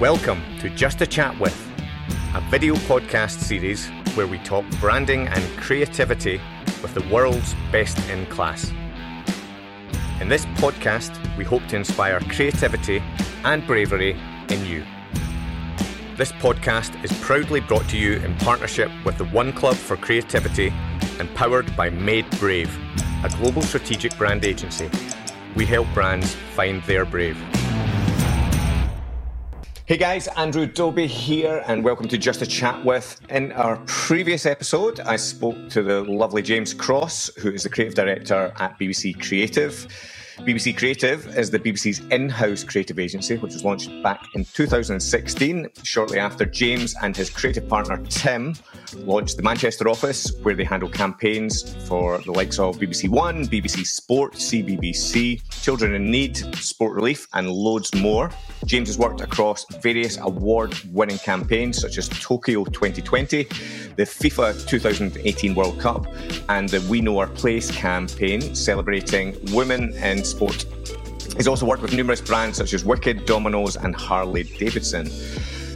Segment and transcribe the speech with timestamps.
[0.00, 1.54] Welcome to Just a Chat With,
[2.34, 6.40] a video podcast series where we talk branding and creativity
[6.80, 8.72] with the world's best in class.
[10.18, 13.02] In this podcast, we hope to inspire creativity
[13.44, 14.18] and bravery
[14.48, 14.86] in you.
[16.16, 20.72] This podcast is proudly brought to you in partnership with the One Club for Creativity
[21.18, 22.74] and powered by Made Brave,
[23.22, 24.88] a global strategic brand agency.
[25.56, 27.36] We help brands find their brave.
[29.90, 33.20] Hey guys, Andrew Doby here, and welcome to Just a Chat With.
[33.28, 37.96] In our previous episode, I spoke to the lovely James Cross, who is the creative
[37.96, 39.88] director at BBC Creative.
[40.46, 45.68] BBC Creative is the BBC's in house creative agency, which was launched back in 2016,
[45.82, 48.54] shortly after James and his creative partner Tim
[49.04, 53.86] launched the Manchester office, where they handle campaigns for the likes of BBC One, BBC
[53.86, 58.30] Sport, CBBC, Children in Need, Sport Relief, and loads more.
[58.64, 63.44] James has worked across various award winning campaigns such as Tokyo 2020,
[63.96, 66.06] the FIFA 2018 World Cup,
[66.48, 70.64] and the We Know Our Place campaign celebrating women in sport.
[71.36, 75.10] He's also worked with numerous brands such as Wicked, Domino's, and Harley Davidson.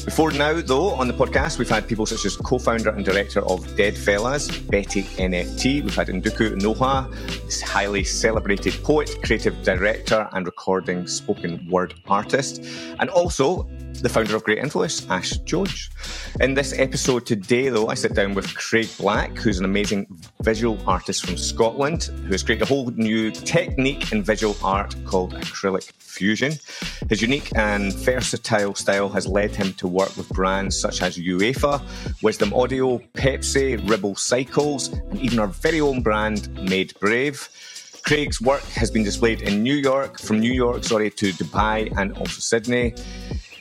[0.05, 3.41] Before now, though, on the podcast, we've had people such as co founder and director
[3.41, 5.83] of Dead Fellaz, Betty NFT.
[5.83, 7.11] We've had Nduku Noha,
[7.47, 12.63] this highly celebrated poet, creative director, and recording spoken word artist.
[13.01, 13.67] And also
[14.03, 15.91] the founder of Great Influence, Ash George.
[16.41, 20.07] In this episode today, though, I sit down with Craig Black, who's an amazing
[20.43, 25.33] visual artist from Scotland, who has created a whole new technique in visual art called
[25.35, 26.53] acrylic fusion.
[27.09, 31.81] His unique and versatile style has led him to work with brands such as UEFA,
[32.23, 37.49] Wisdom Audio, Pepsi, Ribble Cycles, and even our very own brand, Made Brave.
[38.05, 42.13] Craig's work has been displayed in New York, from New York, sorry, to Dubai and
[42.19, 42.95] also Sydney.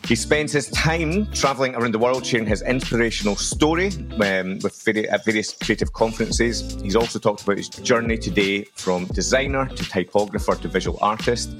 [0.06, 3.88] He spends his time travelling around the world sharing his inspirational story
[4.22, 6.75] um, with at various creative conferences.
[6.81, 11.56] He's also talked about his journey today from designer to typographer to visual artist.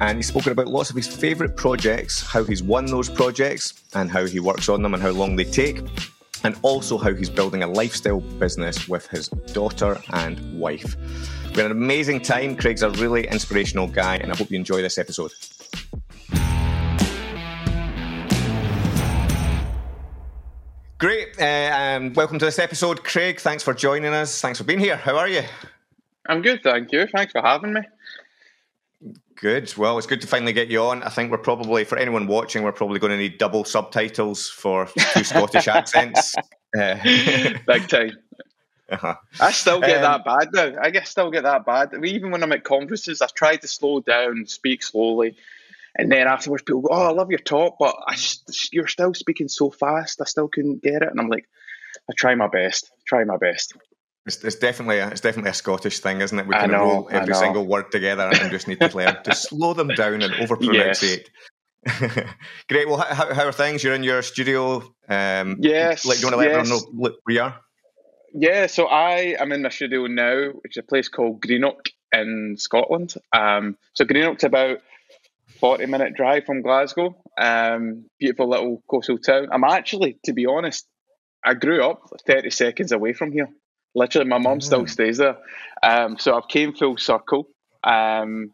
[0.00, 4.08] And he's spoken about lots of his favourite projects, how he's won those projects, and
[4.08, 5.82] how he works on them and how long they take.
[6.44, 10.96] And also how he's building a lifestyle business with his daughter and wife.
[11.50, 12.54] We had an amazing time.
[12.54, 15.32] Craig's a really inspirational guy, and I hope you enjoy this episode.
[21.00, 21.40] Great.
[21.40, 23.40] Uh, um, welcome to this episode, Craig.
[23.40, 24.38] Thanks for joining us.
[24.38, 24.96] Thanks for being here.
[24.96, 25.40] How are you?
[26.28, 27.06] I'm good, thank you.
[27.06, 27.80] Thanks for having me.
[29.34, 29.74] Good.
[29.78, 31.02] Well, it's good to finally get you on.
[31.02, 34.90] I think we're probably, for anyone watching, we're probably going to need double subtitles for
[35.14, 36.34] two Scottish accents.
[36.78, 36.96] Uh,
[37.66, 38.18] Big time.
[38.90, 39.14] Uh-huh.
[39.40, 40.82] I still get um, that bad now.
[40.82, 41.94] I still get that bad.
[42.04, 45.34] Even when I'm at conferences, I try to slow down, speak slowly.
[45.96, 48.16] And then afterwards, people go, "Oh, I love your talk, but I,
[48.72, 50.20] you're still speaking so fast.
[50.20, 51.48] I still couldn't get it." And I'm like,
[52.08, 52.90] "I try my best.
[53.06, 53.74] Try my best."
[54.26, 56.46] It's, it's definitely a, it's definitely a Scottish thing, isn't it?
[56.46, 59.74] We kind of roll every single word together and just need to learn to slow
[59.74, 61.28] them down and over pronunciate.
[61.86, 62.24] Yes.
[62.68, 62.88] Great.
[62.88, 63.82] Well, how, how are things?
[63.82, 64.82] You're in your studio.
[65.08, 66.04] Um, yes.
[66.04, 66.70] Like, do you want to let yes.
[66.70, 67.60] everyone know where you are?
[68.34, 68.66] Yeah.
[68.66, 73.14] So I am in my studio now, which is a place called Greenock in Scotland.
[73.32, 74.78] Um, so Greenock's about
[75.60, 77.14] 40 minute drive from Glasgow.
[77.38, 79.48] Um, beautiful little coastal town.
[79.52, 80.86] I'm actually, to be honest,
[81.44, 83.48] I grew up 30 seconds away from here.
[83.94, 84.90] Literally, my mum still mm.
[84.90, 85.36] stays there.
[85.82, 87.48] Um, so I've came full circle.
[87.84, 88.52] Um,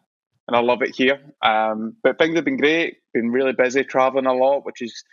[0.49, 1.21] and I love it here.
[1.43, 2.99] Um, but things have been great.
[3.12, 5.05] Been really busy, traveling a lot, which is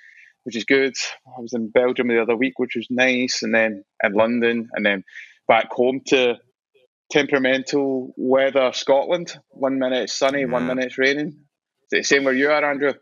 [0.44, 0.94] which is good.
[1.26, 4.86] I was in Belgium the other week, which was nice, and then in London, and
[4.86, 5.04] then
[5.48, 6.36] back home to
[7.12, 9.40] temperamental weather, Scotland.
[9.50, 11.46] One minute it's sunny, one minute it's raining
[11.94, 12.94] the same where you are, Andrew?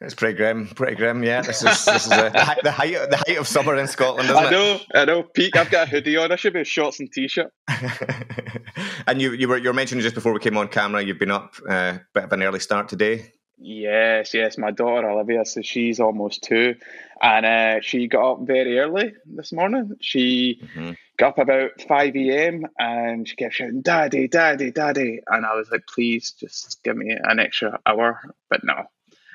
[0.00, 1.22] It's pretty grim, pretty grim.
[1.22, 2.30] Yeah, this is this is the,
[2.62, 4.82] the height the height of summer in Scotland, isn't I know, it?
[4.94, 5.22] I know.
[5.22, 5.56] Peak.
[5.56, 6.30] I've got a hoodie on.
[6.32, 7.50] I should be shorts and t-shirt.
[9.06, 11.02] and you you were you were mentioning just before we came on camera.
[11.02, 13.32] You've been up a uh, bit of an early start today.
[13.58, 14.58] Yes, yes.
[14.58, 16.74] My daughter Olivia, so she's almost two,
[17.22, 19.96] and uh, she got up very early this morning.
[20.00, 20.92] She mm-hmm.
[21.18, 22.66] got up about five a.m.
[22.78, 27.16] and she kept shouting, "Daddy, Daddy, Daddy!" And I was like, "Please, just give me
[27.18, 28.20] an extra hour."
[28.50, 28.74] But no,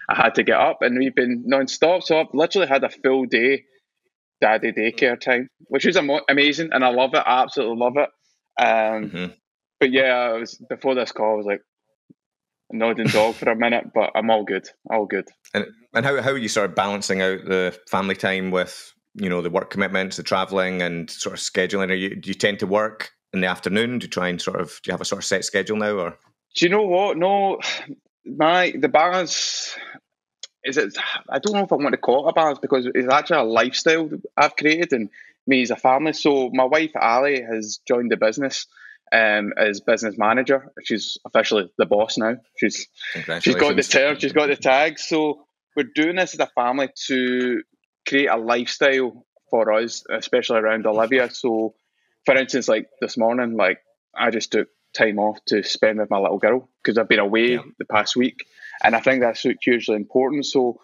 [0.07, 2.03] I had to get up, and we've been non-stop.
[2.03, 3.63] So I've literally had a full day
[4.39, 7.23] daddy daycare time, which is am- amazing, and I love it.
[7.25, 8.09] I absolutely love it.
[8.61, 9.25] Um, mm-hmm.
[9.79, 11.33] But yeah, I was before this call.
[11.33, 11.61] I was like,
[12.73, 14.67] nodding dog for a minute, but I'm all good.
[14.89, 15.27] All good.
[15.53, 19.29] And and how how are you sort of balancing out the family time with you
[19.29, 21.89] know the work commitments, the traveling, and sort of scheduling?
[21.89, 23.99] Are you do you tend to work in the afternoon?
[23.99, 25.97] Do you try and sort of do you have a sort of set schedule now,
[25.97, 26.17] or?
[26.55, 27.17] Do you know what?
[27.17, 27.59] No,
[28.25, 29.75] my the balance.
[30.63, 30.97] is it?
[31.29, 33.43] I don't know if I want to call it a balance because it's actually a
[33.43, 35.09] lifestyle I've created and
[35.47, 36.13] me as a family.
[36.13, 38.67] So my wife Ali has joined the business
[39.11, 40.71] um, as business manager.
[40.83, 42.37] She's officially the boss now.
[42.57, 42.87] She's
[43.41, 44.99] she's got the term, she's got the tag.
[44.99, 47.61] So we're doing this as a family to
[48.07, 51.29] create a lifestyle for us, especially around Olivia.
[51.29, 51.75] So,
[52.25, 53.79] for instance, like this morning, like
[54.15, 57.53] I just took time off to spend with my little girl because I've been away
[57.53, 57.61] yeah.
[57.79, 58.45] the past week,
[58.83, 60.45] and I think that's hugely important.
[60.45, 60.79] So,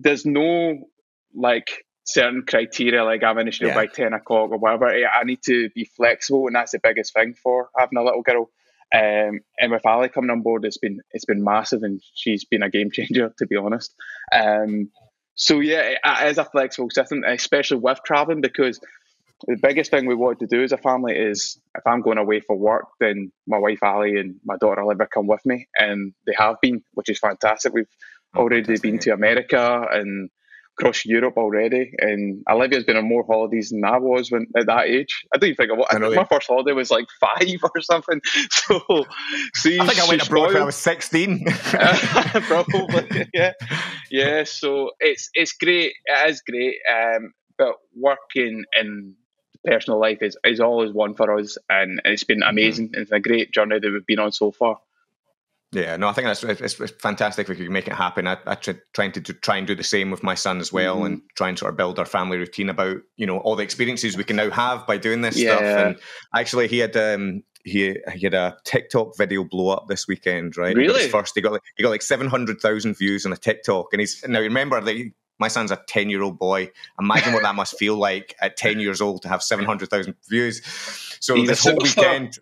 [0.00, 0.88] there's no
[1.34, 3.74] like certain criteria like I'm in yeah.
[3.74, 4.86] by 10 o'clock or whatever.
[4.86, 8.50] I need to be flexible, and that's the biggest thing for having a little girl.
[8.94, 12.62] Um, and with Ali coming on board, it's been it's been massive, and she's been
[12.62, 13.94] a game changer to be honest.
[14.32, 14.90] Um,
[15.34, 18.80] so yeah, it is a flexible system, especially with traveling, because
[19.46, 22.40] the biggest thing we want to do as a family is if I'm going away
[22.40, 26.34] for work, then my wife Ali and my daughter Olivia come with me, and they
[26.38, 27.74] have been, which is fantastic.
[27.74, 27.86] We've
[28.34, 28.82] oh, already fantastic.
[28.82, 30.30] been to America and
[30.78, 34.86] across Europe already, and Olivia's been on more holidays than I was when at that
[34.86, 35.24] age.
[35.34, 38.20] I don't even think I, I know my first holiday was like five or something.
[38.50, 39.04] So,
[39.54, 41.44] see, I think I went abroad when I was sixteen.
[42.48, 43.52] Probably, yeah,
[44.10, 44.44] yeah.
[44.44, 45.92] So it's it's great.
[46.04, 46.76] It is great.
[46.92, 49.14] Um, but working in
[49.64, 52.88] personal life is, is always one for us, and it's been amazing.
[52.88, 53.02] Mm-hmm.
[53.02, 54.78] It's a great journey that we've been on so far.
[55.76, 58.26] Yeah, no, I think that's it's, it's fantastic if we can make it happen.
[58.26, 60.72] I, I try, trying to, to, try and do the same with my son as
[60.72, 61.04] well, mm-hmm.
[61.04, 64.16] and try and sort of build our family routine about you know all the experiences
[64.16, 65.56] we can now have by doing this yeah.
[65.56, 65.62] stuff.
[65.62, 65.96] And
[66.34, 70.74] actually, he had um, he he had a TikTok video blow up this weekend, right?
[70.74, 71.02] Really?
[71.02, 73.88] He first, he got like he got like seven hundred thousand views on a TikTok,
[73.92, 75.12] and he's now remember that.
[75.38, 76.70] My son's a ten-year-old boy.
[76.98, 80.14] Imagine what that must feel like at ten years old to have seven hundred thousand
[80.30, 80.62] views.
[81.20, 82.38] So he's this whole weekend,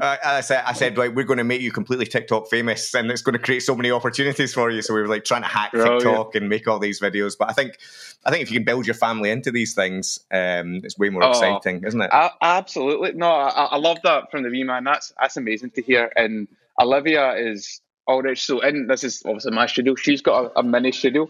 [0.00, 3.08] uh, I said, I said, like, we're going to make you completely TikTok famous, and
[3.10, 4.82] it's going to create so many opportunities for you.
[4.82, 6.40] So we were like trying to hack oh, TikTok yeah.
[6.40, 7.38] and make all these videos.
[7.38, 7.78] But I think,
[8.24, 11.22] I think if you can build your family into these things, um, it's way more
[11.22, 12.10] oh, exciting, isn't it?
[12.42, 13.12] absolutely.
[13.12, 14.82] No, I, I, love that from the V man.
[14.82, 16.10] That's that's amazing to hear.
[16.16, 16.48] And
[16.80, 19.94] Olivia is already so And This is obviously my studio.
[19.94, 21.28] She's got a, a mini studio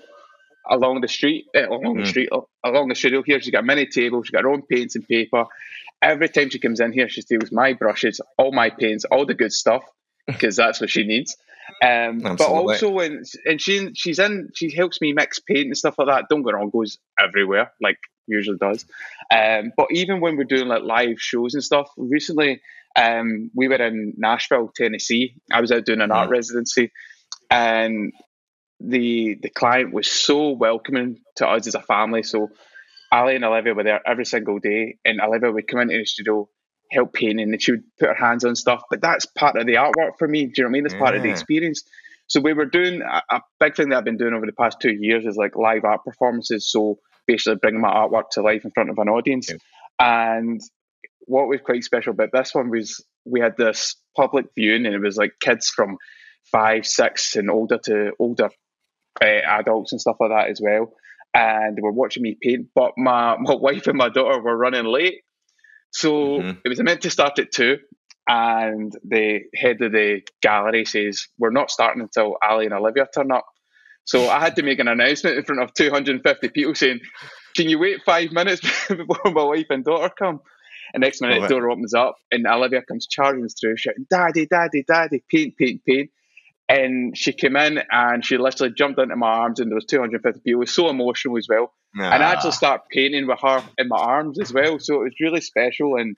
[0.68, 2.04] along the street, uh, along mm.
[2.04, 2.30] the street,
[2.64, 3.38] along the studio here.
[3.38, 4.22] She's got a mini table.
[4.22, 5.44] She's got her own paints and paper
[6.06, 9.34] every time she comes in here, she steals my brushes, all my paints, all the
[9.34, 9.82] good stuff,
[10.26, 11.36] because that's what she needs.
[11.82, 15.96] Um, but also when and she she's in, she helps me mix paint and stuff
[15.98, 16.26] like that.
[16.30, 17.98] Don't get wrong, goes everywhere like
[18.28, 18.84] usually does.
[19.30, 22.60] Um, but even when we're doing like live shows and stuff, recently
[22.96, 25.34] um, we were in Nashville, Tennessee.
[25.52, 26.92] I was out doing an art residency,
[27.50, 28.12] and
[28.80, 32.22] the the client was so welcoming to us as a family.
[32.22, 32.50] So
[33.16, 36.48] Ali and Olivia were there every single day, and Olivia would come into the studio,
[36.90, 38.82] help painting, and she would put her hands on stuff.
[38.90, 40.46] But that's part of the artwork for me.
[40.46, 40.82] Do you know what I mean?
[40.82, 41.82] That's part of the experience.
[42.26, 44.80] So we were doing a, a, big thing that I've been doing over the past
[44.80, 46.68] two years is like live art performances.
[46.68, 49.48] So basically bringing my artwork to life in front of an audience.
[49.50, 49.56] Yeah.
[49.98, 50.60] And
[51.20, 55.00] what was quite special about this one was we had this public viewing, and it
[55.00, 55.96] was like kids from
[56.52, 58.50] five, six, and older to older
[59.22, 60.92] uh, adults and stuff like that as well
[61.36, 62.68] and they were watching me paint.
[62.74, 65.22] But my, my wife and my daughter were running late.
[65.90, 66.58] So mm-hmm.
[66.64, 67.78] it was meant to start at two.
[68.28, 73.30] And the head of the gallery says, We're not starting until Ali and Olivia turn
[73.30, 73.46] up.
[74.04, 77.00] So I had to make an announcement in front of 250 people saying,
[77.56, 80.40] Can you wait five minutes before my wife and daughter come?
[80.92, 84.84] And next minute, the door opens up and Olivia comes charging through, shouting, Daddy, Daddy,
[84.86, 86.10] Daddy, paint, paint, paint.
[86.68, 90.40] And she came in and she literally jumped into my arms, and there was 250
[90.40, 90.60] people.
[90.60, 91.72] It was so emotional as well.
[91.94, 92.12] Nah.
[92.12, 94.78] And I actually started painting with her in my arms as well.
[94.80, 96.16] So it was really special and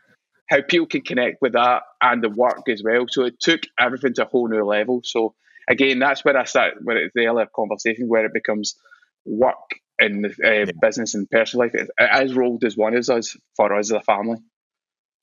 [0.48, 3.04] how people can connect with that and the work as well.
[3.08, 5.02] So it took everything to a whole new level.
[5.04, 5.34] So
[5.68, 8.74] again, that's where I start, where it's the earlier conversation, where it becomes
[9.24, 9.54] work
[9.98, 10.64] and uh, yeah.
[10.80, 11.74] business and personal life.
[11.74, 14.38] It, it is rolled as one as us for us as a family.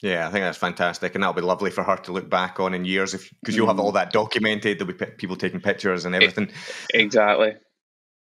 [0.02, 2.74] Yeah, I think that's fantastic, and that'll be lovely for her to look back on
[2.74, 3.96] in years, because you'll have all mm.
[3.96, 4.78] that documented.
[4.78, 6.52] There'll be people taking pictures and everything.
[6.94, 7.56] Exactly.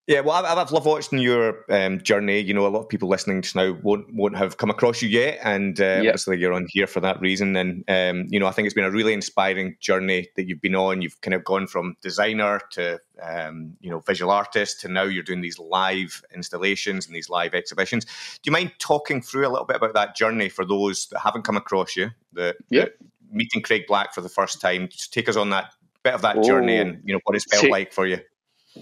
[0.07, 2.40] Yeah, well, I've, I've loved watching your um, journey.
[2.40, 5.09] You know, a lot of people listening just now won't won't have come across you
[5.09, 5.99] yet, and uh, yep.
[5.99, 7.54] obviously you're on here for that reason.
[7.54, 10.75] And um, you know, I think it's been a really inspiring journey that you've been
[10.75, 11.00] on.
[11.00, 15.23] You've kind of gone from designer to um, you know visual artist to now you're
[15.23, 18.04] doing these live installations and these live exhibitions.
[18.04, 21.42] Do you mind talking through a little bit about that journey for those that haven't
[21.42, 22.11] come across you?
[22.33, 22.97] That, yep.
[23.30, 24.88] meeting Craig Black for the first time.
[24.88, 27.45] Just take us on that bit of that oh, journey and you know what it's
[27.45, 28.19] felt like for you.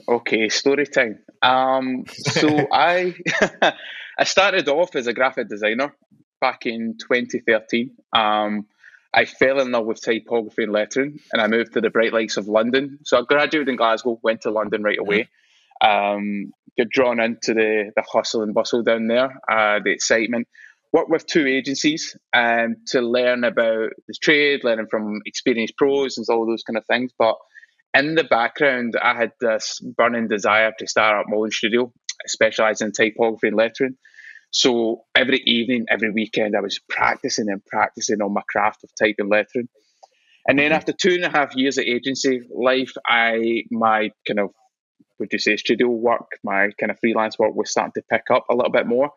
[0.07, 1.21] Okay, story time.
[1.43, 3.15] Um, so I
[4.19, 5.95] I started off as a graphic designer
[6.41, 7.97] back in 2013.
[8.13, 8.67] Um,
[9.15, 12.37] I fell in love with typography and lettering, and I moved to the bright lights
[12.37, 12.99] of London.
[13.05, 15.29] So I graduated in Glasgow, went to London right away,
[15.81, 20.49] Um, get drawn into the the hustle and bustle down there, uh, the excitement.
[20.93, 26.27] Work with two agencies um, to learn about the trade, learning from experienced pros and
[26.31, 27.13] all those kind of things.
[27.19, 27.37] But
[27.99, 31.93] in the background, I had this burning desire to start up my own studio,
[32.27, 33.97] specialising in typography and lettering.
[34.51, 39.17] So every evening, every weekend, I was practicing and practicing on my craft of type
[39.19, 39.69] and lettering.
[40.47, 40.75] And then mm-hmm.
[40.75, 44.51] after two and a half years of agency life, I my kind of
[45.19, 48.47] would you say studio work, my kind of freelance work was starting to pick up
[48.49, 49.11] a little bit more.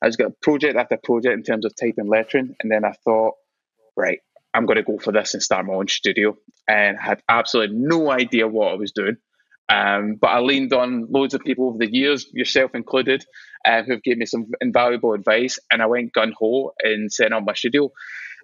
[0.00, 2.92] I was getting project after project in terms of type and lettering, and then I
[3.04, 3.34] thought,
[3.96, 4.20] right,
[4.58, 6.36] I'm going to go for this and start my own studio,
[6.66, 9.16] and had absolutely no idea what I was doing.
[9.68, 13.24] Um, but I leaned on loads of people over the years, yourself included,
[13.64, 17.44] uh, who've given me some invaluable advice, and I went gun ho and set up
[17.44, 17.92] my studio,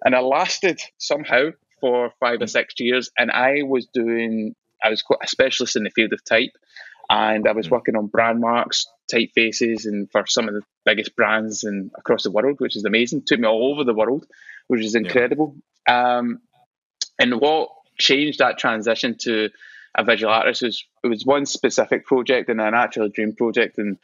[0.05, 1.49] and I lasted somehow
[1.81, 5.83] for five or six years, and I was doing, I was quite a specialist in
[5.83, 6.51] the field of type,
[7.09, 7.73] and I was hmm.
[7.73, 12.31] working on brand marks, typefaces, and for some of the biggest brands and across the
[12.31, 13.23] world, which is amazing.
[13.27, 14.25] Took me all over the world,
[14.67, 15.57] which is incredible.
[15.87, 16.39] Um,
[17.19, 19.49] and what changed that transition to
[19.97, 23.97] a visual artist was it was one specific project and an actual dream project, and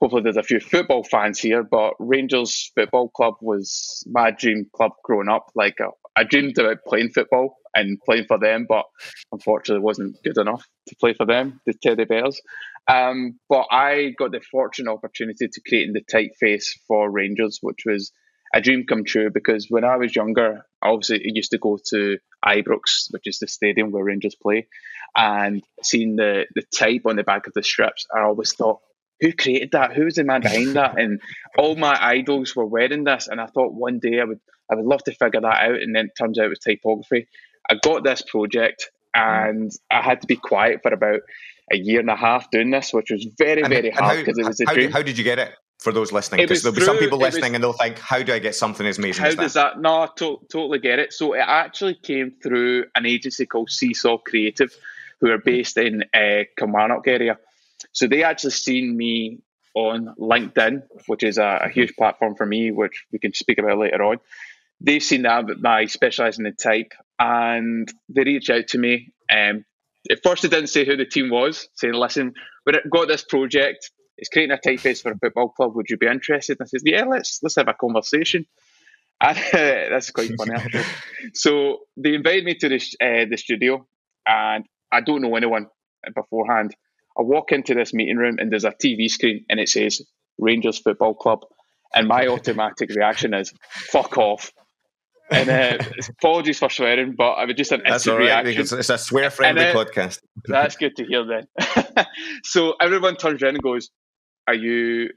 [0.00, 4.92] hopefully there's a few football fans here, but Rangers Football Club was my dream club
[5.04, 5.50] growing up.
[5.54, 8.86] Like uh, I dreamed about playing football and playing for them, but
[9.32, 12.40] unfortunately wasn't good enough to play for them, the Teddy Bears.
[12.88, 18.12] Um, but I got the fortunate opportunity to create the typeface for Rangers, which was
[18.54, 22.18] a dream come true because when I was younger, obviously I used to go to
[22.44, 24.66] Ibrox, which is the stadium where Rangers play,
[25.16, 28.80] and seeing the the type on the back of the strips, I always thought,
[29.20, 29.94] who created that?
[29.94, 30.98] Who was the man behind that?
[30.98, 31.20] And
[31.56, 34.40] all my idols were wearing this, and I thought one day I would
[34.70, 35.80] I would love to figure that out.
[35.80, 37.28] And then it turns out it was typography.
[37.68, 39.48] I got this project, mm.
[39.48, 41.20] and I had to be quiet for about
[41.72, 44.46] a year and a half doing this, which was very and, very hard because it
[44.46, 44.86] was a how dream.
[44.86, 45.52] Did, how did you get it?
[45.78, 48.32] For those listening, because there'll be some people listening was, and they'll think, "How do
[48.32, 49.78] I get something as amazing?" How as does that?
[49.78, 51.12] No, I to- totally get it.
[51.12, 54.74] So it actually came through an agency called Seesaw Creative,
[55.20, 57.38] who are based in uh, Kilmarnock area.
[57.92, 59.38] So they actually seen me
[59.74, 63.78] on LinkedIn, which is a, a, huge platform for me, which we can speak about
[63.78, 64.18] later on.
[64.80, 69.12] They've seen that I specialise in the type, and they reached out to me.
[69.30, 69.64] Um,
[70.10, 73.90] at first, they didn't say who the team was, saying, "Listen, we've got this project.
[74.18, 75.74] It's creating a typeface for a football club.
[75.76, 78.46] Would you be interested?" And I said, "Yeah, let's let's have a conversation."
[79.18, 80.52] And, uh, that's quite funny.
[80.52, 80.84] Actually.
[81.32, 83.86] so they invited me to the uh, the studio,
[84.26, 85.68] and I don't know anyone
[86.14, 86.74] beforehand.
[87.18, 90.02] I walk into this meeting room and there's a TV screen and it says
[90.38, 91.40] Rangers Football Club.
[91.94, 94.52] And my automatic reaction is, fuck off.
[95.30, 95.78] And uh,
[96.20, 98.78] apologies for swearing, but I was just an that's instant right, reaction.
[98.78, 100.20] It's a swear friendly podcast.
[100.44, 102.06] that's good to hear then.
[102.44, 103.90] so everyone turns around and goes,
[104.46, 105.10] Are you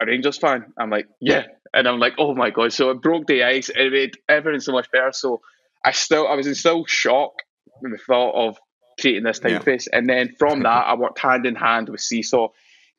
[0.00, 0.72] a Rangers fan?
[0.78, 1.46] I'm like, Yeah.
[1.74, 2.72] And I'm like, Oh my God.
[2.72, 3.68] So it broke the ice.
[3.68, 5.12] It made everything so much better.
[5.12, 5.40] So
[5.84, 7.32] I still, I was in still shock
[7.80, 8.58] when the thought of
[9.00, 9.86] creating this typeface.
[9.90, 9.98] Yeah.
[9.98, 12.48] And then from that, I worked hand in hand with Seesaw,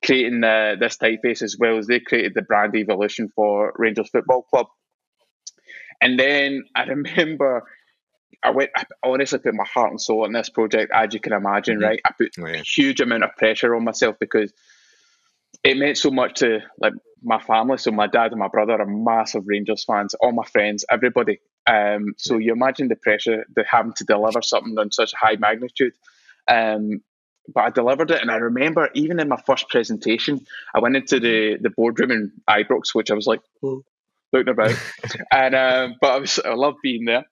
[0.03, 4.43] creating uh, this typeface as well as they created the brand evolution for Rangers Football
[4.43, 4.67] Club.
[6.01, 7.63] And then I remember
[8.43, 8.71] I went.
[8.75, 11.75] I honestly put my heart and soul in this project, as you can imagine.
[11.75, 11.85] Mm-hmm.
[11.85, 12.59] Right, I put oh, yeah.
[12.59, 14.51] a huge amount of pressure on myself because
[15.63, 16.93] it meant so much to like
[17.23, 17.77] my family.
[17.77, 20.13] So my dad and my brother are massive Rangers fans.
[20.15, 21.39] All my friends, everybody.
[21.65, 25.37] Um, so you imagine the pressure that having to deliver something on such a high
[25.37, 25.93] magnitude.
[26.47, 27.01] Um,
[27.53, 31.19] but I delivered it, and I remember even in my first presentation, I went into
[31.19, 33.83] the the boardroom in Ibrox, which I was like oh,
[34.31, 34.71] looking about,
[35.31, 37.25] and um, but I was I loved being there,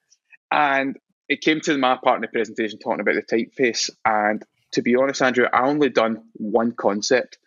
[0.52, 0.98] and
[1.30, 4.98] it came to my part in the presentation talking about the typeface, and to be
[4.98, 7.38] honest, Andrew, I only done one concept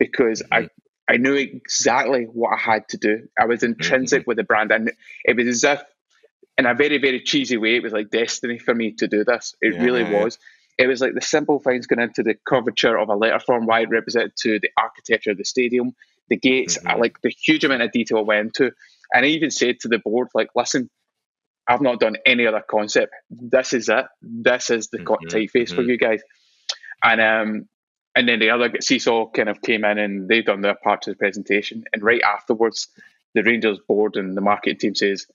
[0.00, 0.64] because mm-hmm.
[0.64, 3.28] I I knew exactly what I had to do.
[3.38, 4.30] I was intrinsic mm-hmm.
[4.30, 4.90] with the brand, and
[5.24, 5.82] it was as if,
[6.58, 9.54] in a very very cheesy way, it was like destiny for me to do this.
[9.60, 9.84] It yeah.
[9.84, 10.38] really was.
[10.78, 13.80] It was like the simple things going into the curvature of a letter form, why
[13.82, 15.94] it represented to the architecture of the stadium,
[16.30, 16.98] the gates, mm-hmm.
[16.98, 18.72] like the huge amount of detail I went to.
[19.12, 20.88] And I even said to the board, like, listen,
[21.68, 23.12] I've not done any other concept.
[23.28, 24.06] This is it.
[24.22, 25.26] This is the mm-hmm.
[25.26, 25.74] typeface mm-hmm.
[25.74, 26.22] for you guys.
[27.02, 27.68] And um,
[28.14, 31.10] and then the other seesaw kind of came in and they've done their part to
[31.10, 31.84] the presentation.
[31.92, 32.88] And right afterwards,
[33.34, 35.26] the Rangers board and the marketing team says,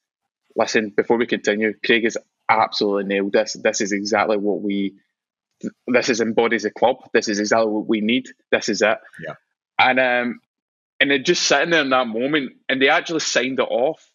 [0.56, 2.18] "Listen, before we continue, Craig has
[2.50, 3.54] absolutely nailed this.
[3.54, 4.96] This is exactly what we.
[5.88, 6.98] This is embodies a club.
[7.14, 8.28] This is exactly what we need.
[8.52, 9.36] This is it." Yeah.
[9.80, 10.42] And um,
[11.00, 14.12] and it just sitting there in that moment, and they actually signed it off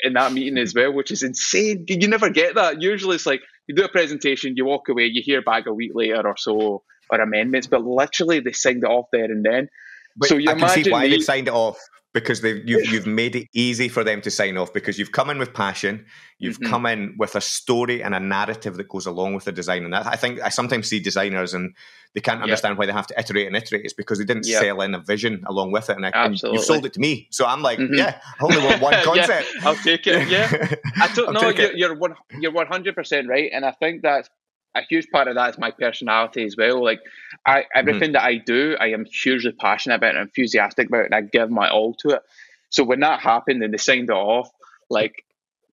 [0.00, 1.84] in that meeting as well, which is insane.
[1.88, 2.82] You never get that.
[2.82, 5.92] Usually, it's like you do a presentation, you walk away, you hear back a week
[5.94, 9.68] later or so or amendments, but literally they signed it off there and then.
[10.16, 11.78] But so you I can see why they signed it off
[12.12, 15.30] because they've you've, you've made it easy for them to sign off because you've come
[15.30, 16.04] in with passion
[16.38, 16.70] you've mm-hmm.
[16.70, 19.92] come in with a story and a narrative that goes along with the design and
[19.92, 21.74] that, i think i sometimes see designers and
[22.14, 24.80] they can't understand why they have to iterate and iterate it's because they didn't sell
[24.80, 27.46] in a vision along with it and, I, and you've sold it to me so
[27.46, 27.94] i'm like mm-hmm.
[27.94, 29.48] yeah i only want one concept.
[29.54, 30.74] Yeah, i'll take it yeah.
[30.96, 34.28] I don't know you're, you're, you're 100% right and i think that's
[34.74, 36.82] a huge part of that is my personality as well.
[36.82, 37.00] Like
[37.46, 38.12] I everything mm.
[38.14, 41.68] that I do, I am hugely passionate about and enthusiastic about, and I give my
[41.68, 42.22] all to it.
[42.70, 44.50] So when that happened and they signed it off,
[44.88, 45.24] like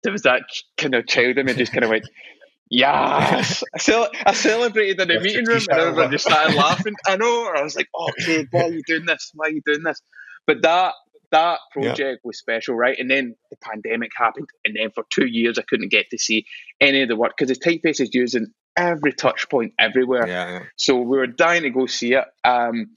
[0.03, 0.43] there was that
[0.77, 2.09] kind of child in me just kind of went,
[2.69, 6.95] Yes, I, cel- I celebrated in the meeting room and everyone just started laughing.
[7.05, 7.51] I know.
[7.55, 9.31] I was like, "Oh, kid, why are you doing this?
[9.33, 10.01] Why are you doing this?"
[10.45, 10.93] But that
[11.31, 12.15] that project yeah.
[12.27, 12.97] was special, right?
[12.99, 16.45] And then the pandemic happened, and then for two years I couldn't get to see
[16.81, 20.27] any of the work because the typeface is used in every touch point everywhere.
[20.27, 20.63] Yeah, yeah.
[20.77, 22.25] So we were dying to go see it.
[22.43, 22.91] Um,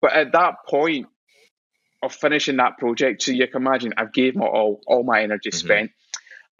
[0.00, 1.06] but at that point
[2.02, 5.50] of finishing that project, so you can imagine, I've gave my all, all my energy
[5.50, 5.66] mm-hmm.
[5.66, 5.90] spent,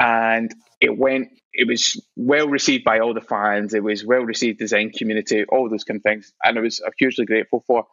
[0.01, 1.29] and it went.
[1.57, 3.75] It was well received by all the fans.
[3.75, 7.27] It was well received design community, all those kind of things, and I was hugely
[7.27, 7.87] grateful for.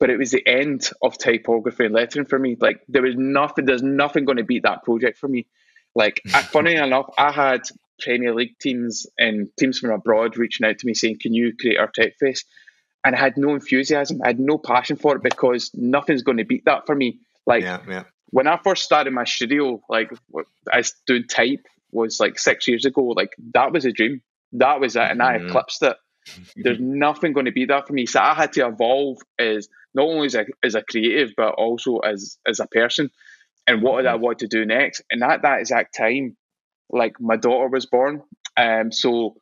[0.00, 2.56] But it was the end of typography and lettering for me.
[2.60, 3.64] Like there was nothing.
[3.64, 5.46] There's nothing going to beat that project for me.
[5.94, 7.62] Like, funny enough, I had
[8.00, 11.78] Premier League teams and teams from abroad reaching out to me saying, "Can you create
[11.78, 12.44] our typeface?"
[13.04, 14.20] And I had no enthusiasm.
[14.22, 17.20] I had no passion for it because nothing's going to beat that for me.
[17.46, 18.04] Like yeah, yeah.
[18.30, 20.12] when I first started my studio, like
[20.70, 23.02] I doing type was like six years ago.
[23.02, 24.22] Like that was a dream.
[24.52, 25.48] That was it, and I mm-hmm.
[25.48, 25.96] eclipsed it.
[26.56, 28.06] There's nothing going to be that for me.
[28.06, 31.98] So I had to evolve as not only as a as a creative, but also
[31.98, 33.10] as as a person.
[33.66, 34.22] And what did I mm-hmm.
[34.22, 35.02] want to do next?
[35.10, 36.36] And at that exact time,
[36.92, 38.22] like my daughter was born.
[38.56, 39.36] Um, so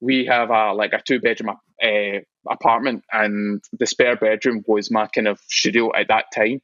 [0.00, 2.18] we have a like a two bedroom uh,
[2.50, 6.60] apartment, and the spare bedroom was my kind of studio at that time.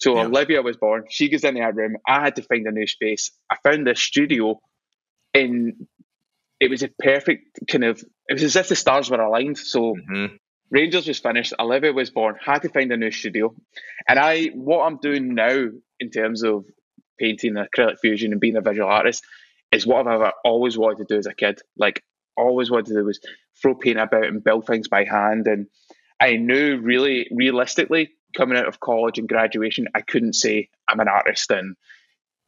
[0.00, 0.26] So yeah.
[0.26, 1.04] Olivia was born.
[1.10, 1.96] She goes in that room.
[2.06, 3.32] I had to find a new space.
[3.50, 4.60] I found this studio,
[5.34, 5.86] in
[6.60, 8.02] it was a perfect kind of.
[8.28, 9.58] It was as if the stars were aligned.
[9.58, 10.36] So mm-hmm.
[10.70, 11.54] Rangers was finished.
[11.58, 12.36] Olivia was born.
[12.44, 13.54] Had to find a new studio,
[14.08, 15.68] and I what I'm doing now
[16.00, 16.64] in terms of
[17.18, 19.24] painting acrylic fusion and being a visual artist
[19.72, 21.60] is what I've ever always wanted to do as a kid.
[21.76, 22.02] Like
[22.36, 23.20] always wanted to do was
[23.60, 25.46] throw paint about and build things by hand.
[25.46, 25.66] And
[26.20, 31.08] I knew really realistically coming out of college and graduation, I couldn't say I'm an
[31.08, 31.76] artist and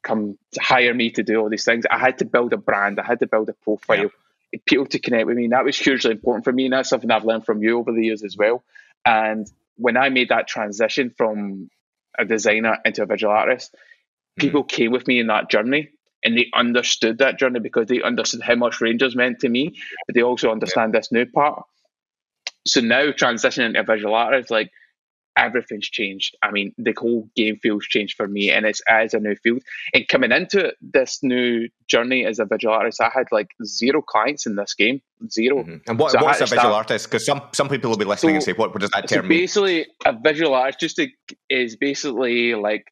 [0.03, 1.85] come hire me to do all these things.
[1.91, 2.99] I had to build a brand.
[3.01, 4.11] I had to build a profile.
[4.53, 4.59] Yeah.
[4.67, 5.45] People to connect with me.
[5.45, 6.65] And that was hugely important for me.
[6.65, 8.65] And that's something I've learned from you over the years as well.
[9.05, 11.71] And when I made that transition from
[12.19, 14.43] a designer into a visual artist, mm.
[14.43, 15.91] people came with me in that journey
[16.25, 19.75] and they understood that journey because they understood how much Rangers meant to me,
[20.07, 21.01] but they also understand yeah.
[21.01, 21.63] this new part.
[22.67, 24.71] So now transitioning into visual artist, like
[25.37, 26.37] everything's changed.
[26.43, 29.63] I mean, the whole game feels changed for me, and it's as a new field.
[29.95, 34.47] And coming into this new journey as a visual artist, I had like zero clients
[34.47, 35.77] in this game, 0 mm-hmm.
[35.89, 37.07] And what, so what's a visual start, artist?
[37.07, 39.25] Because some some people will be listening so, and say, "What, what does that term
[39.25, 41.09] so basically, mean?" Basically, a visual artist just to,
[41.49, 42.85] is basically like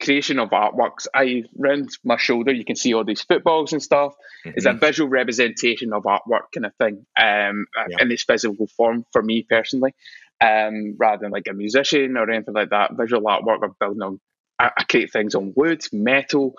[0.00, 1.06] creation of artworks.
[1.14, 4.14] I round my shoulder, you can see all these footballs and stuff.
[4.44, 4.50] Mm-hmm.
[4.56, 7.96] It's a visual representation of artwork kind of thing, um, yeah.
[8.00, 9.94] in its physical form for me personally,
[10.40, 12.92] um, rather than like a musician or anything like that.
[12.96, 14.20] Visual artwork I'm building on.
[14.58, 16.54] I, I create things on wood, metal,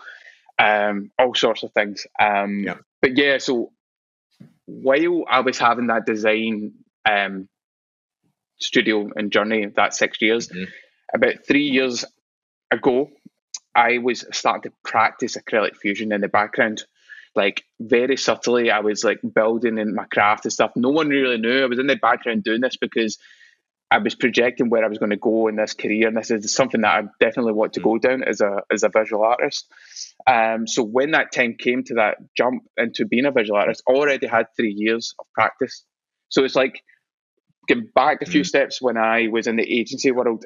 [0.59, 2.05] um, all sorts of things.
[2.19, 2.75] Um, yeah.
[3.01, 3.71] But yeah, so
[4.65, 6.73] while I was having that design
[7.05, 7.47] um,
[8.59, 10.63] studio and journey, that six years, mm-hmm.
[11.13, 12.03] about three years
[12.71, 13.09] ago,
[13.77, 16.83] I was starting to practice acrylic fusion in the background.
[17.35, 20.71] Like very subtly, I was like building in my craft and stuff.
[20.75, 21.63] No one really knew.
[21.63, 23.19] I was in the background doing this because
[23.91, 26.53] I was projecting where I was going to go in this career, and this is
[26.53, 29.71] something that I definitely want to go down as a as a visual artist.
[30.25, 33.93] Um, so when that time came to that jump into being a visual artist, I
[33.93, 35.85] already had three years of practice.
[36.29, 36.81] So it's like
[37.67, 38.47] getting back a few mm-hmm.
[38.47, 40.45] steps when I was in the agency world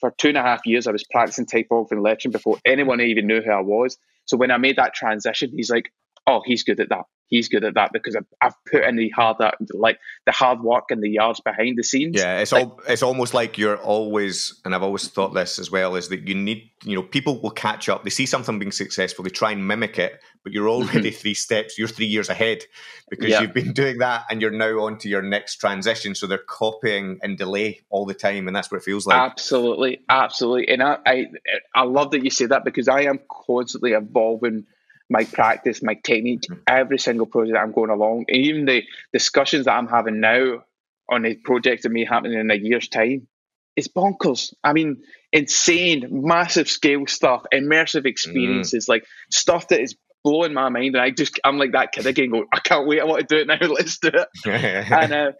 [0.00, 3.26] for two and a half years, I was practicing typography and lettering before anyone even
[3.26, 3.98] knew who I was.
[4.26, 5.92] So when I made that transition, he's like,
[6.26, 9.10] "Oh, he's good at that he's good at that because I've, I've put in the
[9.10, 12.16] hard uh, like the hard work and the yards behind the scenes.
[12.16, 15.70] Yeah, it's like, all it's almost like you're always, and I've always thought this as
[15.70, 18.04] well, is that you need you know people will catch up.
[18.04, 21.78] They see something being successful, they try and mimic it, but you're already three steps,
[21.78, 22.64] you're three years ahead
[23.08, 23.40] because yeah.
[23.40, 26.14] you've been doing that and you're now on to your next transition.
[26.14, 29.18] So they're copying and delay all the time, and that's what it feels like.
[29.18, 31.26] Absolutely, absolutely, and I I,
[31.74, 34.66] I love that you say that because I am constantly evolving
[35.08, 36.60] my practice, my technique, mm-hmm.
[36.66, 40.64] every single project I'm going along, and even the discussions that I'm having now
[41.08, 43.28] on a project that may happen in a year's time
[43.76, 44.54] is bonkers.
[44.64, 48.88] I mean, insane, massive scale stuff, immersive experiences, mm.
[48.88, 50.96] like stuff that is blowing my mind.
[50.96, 53.34] And I just, I'm like that kid again, going, I can't wait, I want to
[53.34, 54.28] do it now, let's do it.
[54.46, 55.32] and, uh,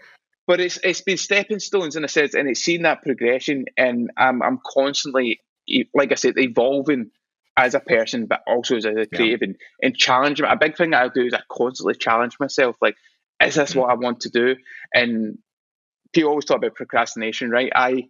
[0.46, 4.10] but it's it's been stepping stones in a sense, and it's seen that progression, and
[4.16, 5.40] I'm I'm constantly,
[5.92, 7.10] like I said, evolving
[7.56, 9.48] as a person, but also as a creative yeah.
[9.48, 10.40] and, and challenge.
[10.40, 12.76] A big thing I do is I constantly challenge myself.
[12.80, 12.96] Like,
[13.42, 13.80] is this mm-hmm.
[13.80, 14.56] what I want to do?
[14.94, 15.38] And
[16.12, 17.72] people always talk about procrastination, right?
[17.74, 18.08] I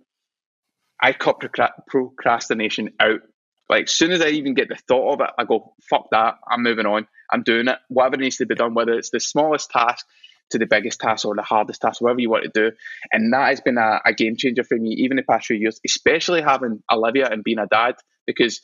[1.00, 1.42] I cut
[1.88, 3.20] procrastination out.
[3.68, 6.36] Like, as soon as I even get the thought of it, I go, fuck that,
[6.48, 7.78] I'm moving on, I'm doing it.
[7.88, 10.06] Whatever needs to be done, whether it's the smallest task
[10.50, 12.70] to the biggest task or the hardest task, whatever you want to do.
[13.12, 15.80] And that has been a, a game changer for me, even the past few years,
[15.84, 18.60] especially having Olivia and being a dad, because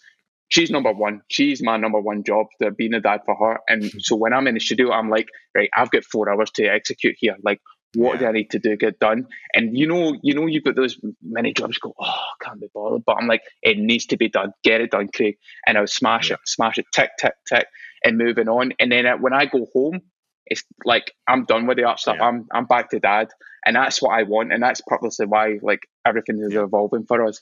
[0.53, 1.23] she's number one.
[1.29, 3.61] She's my number one job, to being a dad for her.
[3.67, 3.99] And mm-hmm.
[4.01, 7.17] so when I'm in the studio, I'm like, right, I've got four hours to execute
[7.19, 7.37] here.
[7.43, 7.61] Like,
[7.95, 8.21] what yeah.
[8.21, 9.27] do I need to do get done?
[9.55, 11.79] And you know, you know, you've got those many jobs.
[11.79, 13.05] Go, oh, I can't be bothered.
[13.07, 14.53] But I'm like, it needs to be done.
[14.63, 15.37] Get it done, Craig.
[15.67, 16.35] And I'll smash yeah.
[16.35, 17.67] it, smash it, tick, tick, tick,
[18.05, 18.73] and moving on.
[18.79, 20.01] And then when I go home,
[20.47, 22.17] it's like I'm done with the art stuff.
[22.19, 22.27] Yeah.
[22.27, 23.29] I'm I'm back to dad,
[23.65, 27.41] and that's what I want, and that's purposely why like everything is evolving for us.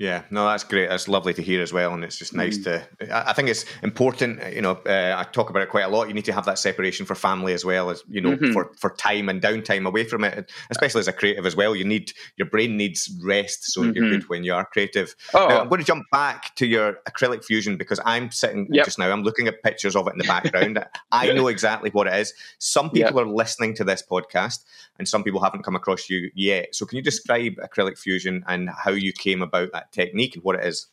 [0.00, 0.88] Yeah, no, that's great.
[0.88, 2.64] That's lovely to hear as well, and it's just nice mm.
[2.98, 3.28] to.
[3.28, 4.40] I think it's important.
[4.50, 6.08] You know, uh, I talk about it quite a lot.
[6.08, 8.52] You need to have that separation for family as well as you know mm-hmm.
[8.52, 11.76] for for time and downtime away from it, especially as a creative as well.
[11.76, 13.92] You need your brain needs rest so mm-hmm.
[13.94, 15.14] you're good when you are creative.
[15.34, 15.46] Oh.
[15.46, 18.86] Now, I'm going to jump back to your acrylic fusion because I'm sitting yep.
[18.86, 19.12] just now.
[19.12, 20.82] I'm looking at pictures of it in the background.
[21.12, 22.32] I know exactly what it is.
[22.58, 23.26] Some people yep.
[23.26, 24.64] are listening to this podcast,
[24.98, 26.74] and some people haven't come across you yet.
[26.74, 29.89] So, can you describe acrylic fusion and how you came about that?
[29.92, 30.86] Technique and what it is.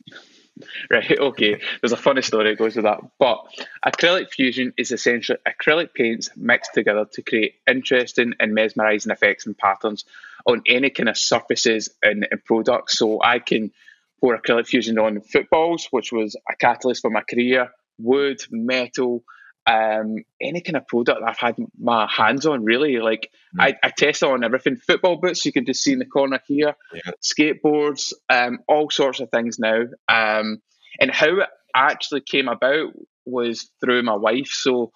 [0.89, 1.61] Right, okay.
[1.81, 2.99] There's a funny story that goes with that.
[3.19, 3.45] But
[3.85, 9.57] acrylic fusion is essentially acrylic paints mixed together to create interesting and mesmerizing effects and
[9.57, 10.05] patterns
[10.45, 12.97] on any kind of surfaces and, and products.
[12.97, 13.71] So I can
[14.19, 19.23] pour acrylic fusion on footballs, which was a catalyst for my career, wood, metal,
[19.67, 22.97] um, any kind of product I've had my hands on, really.
[22.99, 23.61] Like mm.
[23.61, 24.77] I, I test on everything.
[24.77, 27.11] Football boots, you can just see in the corner here, yeah.
[27.21, 29.81] skateboards, um, all sorts of things now.
[30.07, 30.61] Um,
[30.99, 32.93] and how it actually came about
[33.25, 34.47] was through my wife.
[34.47, 34.93] So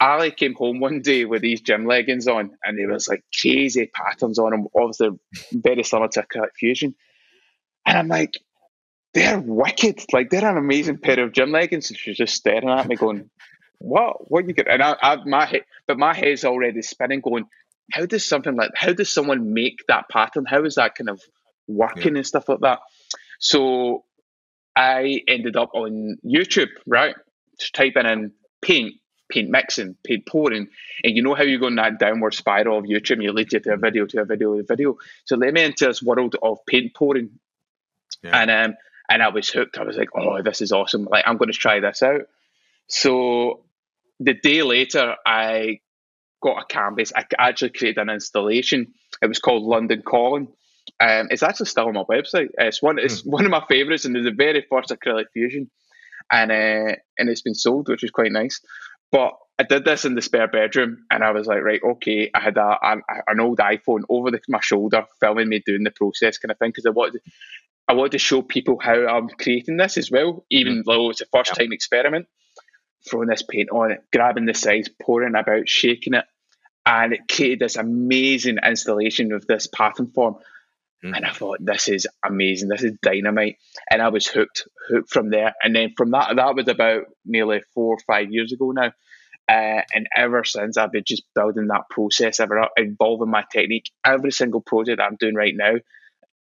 [0.00, 3.90] Ali came home one day with these gym leggings on, and there was like crazy
[3.94, 5.10] patterns on them, obviously
[5.52, 6.94] very similar to a fusion.
[7.84, 8.32] And I'm like,
[9.12, 10.04] they're wicked.
[10.12, 11.90] Like they're an amazing pair of gym leggings.
[11.90, 13.30] And she's just staring at me, going,
[13.78, 17.46] what what you get and I, I my head but my head's already spinning going
[17.92, 20.44] how does something like how does someone make that pattern?
[20.46, 21.22] How is that kind of
[21.68, 22.18] working yeah.
[22.18, 22.80] and stuff like that?
[23.38, 24.04] So
[24.78, 27.14] i ended up on youtube right?
[27.58, 28.94] Just typing in paint
[29.28, 30.68] paint mixing paint pouring.
[31.04, 33.60] And you know how you go in that downward spiral of youtube you lead you
[33.60, 34.98] to a video to a video to a video?
[35.24, 37.30] So let me into this world of paint pouring.
[38.22, 38.40] Yeah.
[38.40, 38.76] and um
[39.08, 39.78] and i was hooked.
[39.78, 41.04] I was like oh this is awesome.
[41.04, 42.22] Like i'm going to try this out
[42.88, 43.64] so
[44.20, 45.80] the day later, I
[46.42, 47.12] got a canvas.
[47.14, 48.94] I actually created an installation.
[49.22, 50.48] It was called London Calling.
[51.00, 52.48] Um, it's actually still on my website.
[52.58, 52.98] It's one.
[52.98, 53.30] It's mm.
[53.32, 55.70] one of my favorites, and it's the very first acrylic fusion,
[56.30, 58.60] and uh, and it's been sold, which is quite nice.
[59.10, 62.30] But I did this in the spare bedroom, and I was like, right, okay.
[62.34, 62.96] I had a, a
[63.26, 66.70] an old iPhone over the, my shoulder, filming me doing the process, kind of thing,
[66.70, 67.20] because I wanted,
[67.88, 70.84] I wanted to show people how I'm creating this as well, even mm.
[70.86, 72.26] though it's a first time experiment
[73.08, 76.24] throwing this paint on it, grabbing the sides, pouring about, shaking it,
[76.84, 80.36] and it created this amazing installation of this pattern form.
[81.04, 81.16] Mm.
[81.16, 82.68] And I thought, this is amazing.
[82.68, 83.58] This is dynamite.
[83.90, 85.52] And I was hooked, hooked from there.
[85.62, 88.92] And then from that, that was about nearly four or five years ago now.
[89.48, 93.90] Uh, and ever since, I've been just building that process, ever involving my technique.
[94.04, 95.74] Every single project I'm doing right now,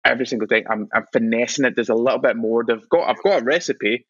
[0.05, 1.75] every single thing, I'm, I'm finessing it.
[1.75, 2.63] There's a little bit more.
[2.63, 4.05] They've got, I've got a recipe,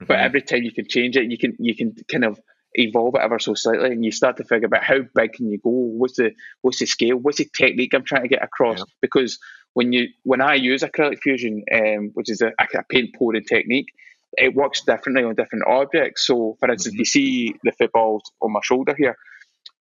[0.00, 0.06] Mm-hmm.
[0.06, 2.40] But every time you can change it, you can you can kind of
[2.74, 5.58] evolve it ever so slightly, and you start to figure out how big can you
[5.58, 5.70] go?
[5.70, 6.32] What's the
[6.62, 7.16] what's the scale?
[7.16, 8.78] What's the technique I'm trying to get across?
[8.78, 8.84] Yeah.
[9.02, 9.38] Because
[9.74, 13.88] when you when I use acrylic fusion, um, which is a, a paint pouring technique,
[14.34, 16.26] it works differently on different objects.
[16.26, 17.00] So, for instance, mm-hmm.
[17.00, 19.16] you see the footballs on my shoulder here.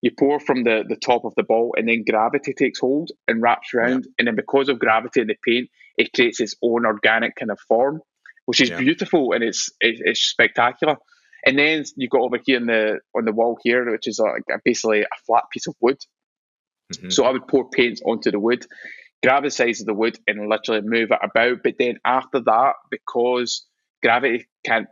[0.00, 3.42] You pour from the, the top of the ball, and then gravity takes hold and
[3.42, 4.04] wraps around.
[4.04, 4.12] Yeah.
[4.18, 7.59] And then, because of gravity in the paint, it creates its own organic kind of
[7.66, 8.00] form
[8.48, 8.78] which is yeah.
[8.78, 10.96] beautiful and it's it, it's spectacular.
[11.44, 14.44] And then you've got over here in the on the wall here, which is like
[14.64, 15.98] basically a flat piece of wood.
[16.94, 17.11] Mm-hmm.
[17.11, 18.64] So I would pour paint onto the wood,
[19.22, 21.58] grab the size of the wood, and literally move it about.
[21.62, 23.66] But then after that, because
[24.02, 24.87] gravity can't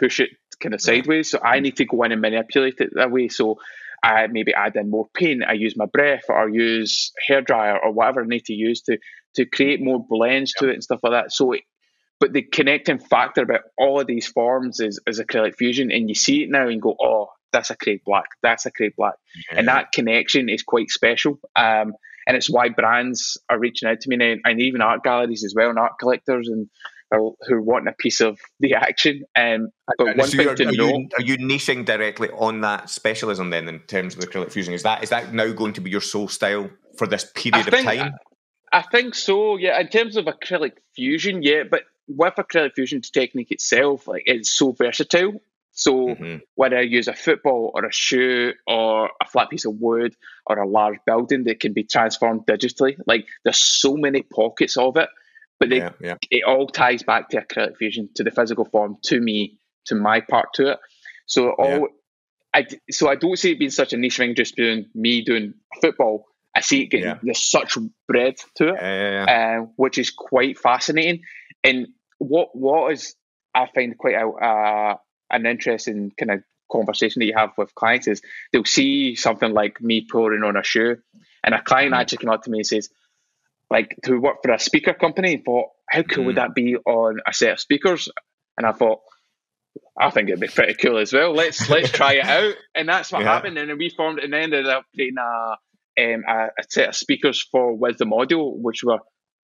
[0.00, 0.30] push it
[0.60, 3.28] kind of sideways, so I need to go in and manipulate it that way.
[3.28, 3.58] So
[4.02, 7.92] I maybe add in more paint, I use my breath or use hair dryer or
[7.92, 8.98] whatever I need to use to
[9.36, 10.66] to create more blends yeah.
[10.66, 11.32] to it and stuff like that.
[11.32, 11.60] So it,
[12.20, 16.14] but the connecting factor about all of these forms is, is acrylic fusion and you
[16.14, 19.14] see it now and go, oh, that's a Craig Black, that's a Craig Black.
[19.50, 19.58] Yeah.
[19.58, 21.38] And that connection is quite special.
[21.56, 21.94] Um,
[22.26, 25.54] and it's why brands are reaching out to me now, and even art galleries as
[25.56, 26.68] well, and art collectors and
[27.10, 29.22] who are wanting a piece of the action.
[29.34, 32.90] Um, but one so thing to are know, you, are you niching directly on that
[32.90, 34.74] specialism then in terms of acrylic fusion?
[34.74, 37.86] Is that is that now going to be your sole style for this period think,
[37.88, 38.12] of time?
[38.72, 39.56] I think so.
[39.56, 44.50] Yeah, in terms of acrylic fusion, yeah, but with acrylic fusion technique itself, like it's
[44.50, 45.40] so versatile.
[45.72, 46.36] So mm-hmm.
[46.56, 50.58] whether I use a football or a shoe or a flat piece of wood or
[50.58, 55.08] a large building that can be transformed digitally, like there's so many pockets of it,
[55.60, 56.14] but they, yeah, yeah.
[56.30, 60.20] it all ties back to acrylic fusion, to the physical form, to me, to my
[60.20, 60.78] part to it.
[61.26, 61.86] So all, yeah.
[62.54, 65.54] I so I don't see it being such a niche thing, just doing me doing
[65.80, 66.26] football.
[66.56, 67.76] I see it getting there's such
[68.08, 71.22] breadth to it, uh, which is quite fascinating.
[71.62, 73.14] And what what is
[73.54, 74.96] I find quite a, uh,
[75.30, 79.80] an interesting kind of conversation that you have with clients is they'll see something like
[79.80, 80.96] me pouring on a shoe,
[81.42, 82.00] and a client mm-hmm.
[82.00, 82.90] actually came up to me and says,
[83.70, 86.26] like to work for a speaker company, and thought, how cool mm-hmm.
[86.26, 88.08] would that be on a set of speakers?
[88.56, 89.00] And I thought,
[89.98, 91.32] I think it'd be pretty cool as well.
[91.32, 93.32] Let's let's try it out, and that's what yeah.
[93.32, 93.58] happened.
[93.58, 95.56] And then we formed, and ended up creating a,
[96.14, 98.98] um, a, a set of speakers for Wisdom Audio, which were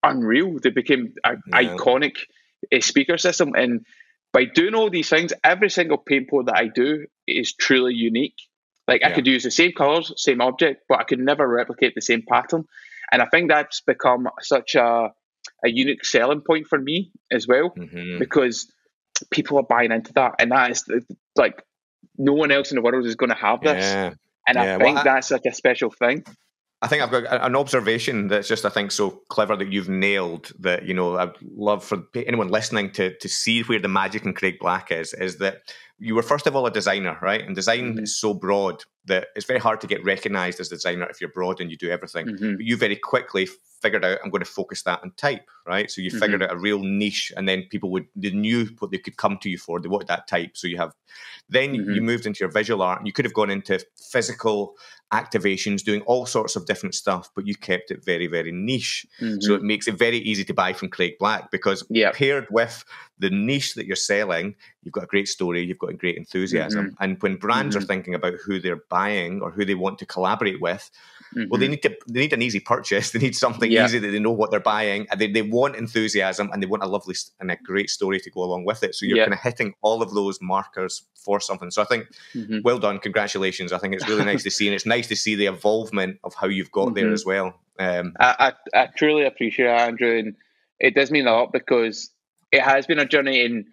[0.03, 0.59] unreal.
[0.61, 1.63] They became an yeah.
[1.63, 2.15] iconic
[2.71, 3.85] uh, speaker system, and
[4.31, 8.35] by doing all these things, every single paint pour that I do is truly unique.
[8.87, 9.09] Like yeah.
[9.09, 12.23] I could use the same colors, same object, but I could never replicate the same
[12.27, 12.65] pattern.
[13.11, 15.11] And I think that's become such a,
[15.63, 18.19] a unique selling point for me as well, mm-hmm.
[18.19, 18.71] because
[19.29, 20.33] people are buying into that.
[20.39, 20.83] And that is
[21.35, 21.63] like
[22.17, 23.83] no one else in the world is going to have this.
[23.83, 24.13] Yeah.
[24.47, 24.75] And yeah.
[24.75, 26.25] I think well, I, that's such a special thing.
[26.83, 30.51] I think I've got an observation that's just I think so clever that you've nailed
[30.59, 34.33] that you know I'd love for anyone listening to to see where the magic in
[34.33, 37.93] Craig Black is is that you were first of all a designer right and design
[37.93, 38.03] mm-hmm.
[38.03, 41.31] is so broad that it's very hard to get recognized as a designer if you're
[41.31, 42.55] broad and you do everything mm-hmm.
[42.57, 43.47] but you very quickly
[43.83, 46.19] figured out I'm going to focus that on type right so you mm-hmm.
[46.19, 49.37] figured out a real niche and then people would they knew what they could come
[49.41, 50.93] to you for they wanted that type so you have
[51.49, 52.05] then you mm-hmm.
[52.05, 53.79] moved into your visual art and you could have gone into
[54.11, 54.75] physical
[55.13, 59.05] activations, doing all sorts of different stuff, but you kept it very, very niche.
[59.21, 59.41] Mm-hmm.
[59.41, 62.15] So it makes it very easy to buy from Craig Black because yep.
[62.15, 62.83] paired with
[63.19, 66.85] the niche that you're selling, you've got a great story, you've got a great enthusiasm.
[66.87, 67.03] Mm-hmm.
[67.03, 67.83] And when brands mm-hmm.
[67.83, 70.89] are thinking about who they're buying or who they want to collaborate with,
[71.35, 71.49] Mm-hmm.
[71.49, 71.71] Well, they mm-hmm.
[71.71, 73.11] need to they need an easy purchase.
[73.13, 73.85] They need something yeah.
[73.85, 76.83] easy that they know what they're buying, and they, they want enthusiasm and they want
[76.83, 78.95] a lovely and a great story to go along with it.
[78.95, 79.25] So you're yeah.
[79.25, 81.71] kind of hitting all of those markers for something.
[81.71, 82.59] So I think, mm-hmm.
[82.63, 83.73] well done, congratulations.
[83.73, 86.33] I think it's really nice to see, and it's nice to see the involvement of
[86.33, 86.95] how you've got mm-hmm.
[86.95, 87.53] there as well.
[87.79, 90.35] Um, I, I, I truly appreciate it, Andrew, and
[90.79, 92.11] it does mean a lot because
[92.51, 93.65] it has been a journey in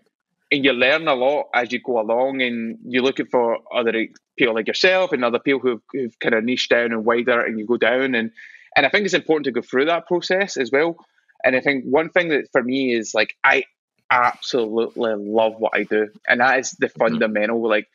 [0.52, 3.92] and you learn a lot as you go along and you're looking for other
[4.36, 7.58] people like yourself and other people who've, who've kind of niched down and wider and
[7.58, 8.32] you go down and
[8.76, 10.96] and I think it's important to go through that process as well.
[11.44, 13.64] And I think one thing that for me is like I
[14.10, 16.98] absolutely love what I do, and that is the mm-hmm.
[16.98, 17.68] fundamental.
[17.68, 17.88] Like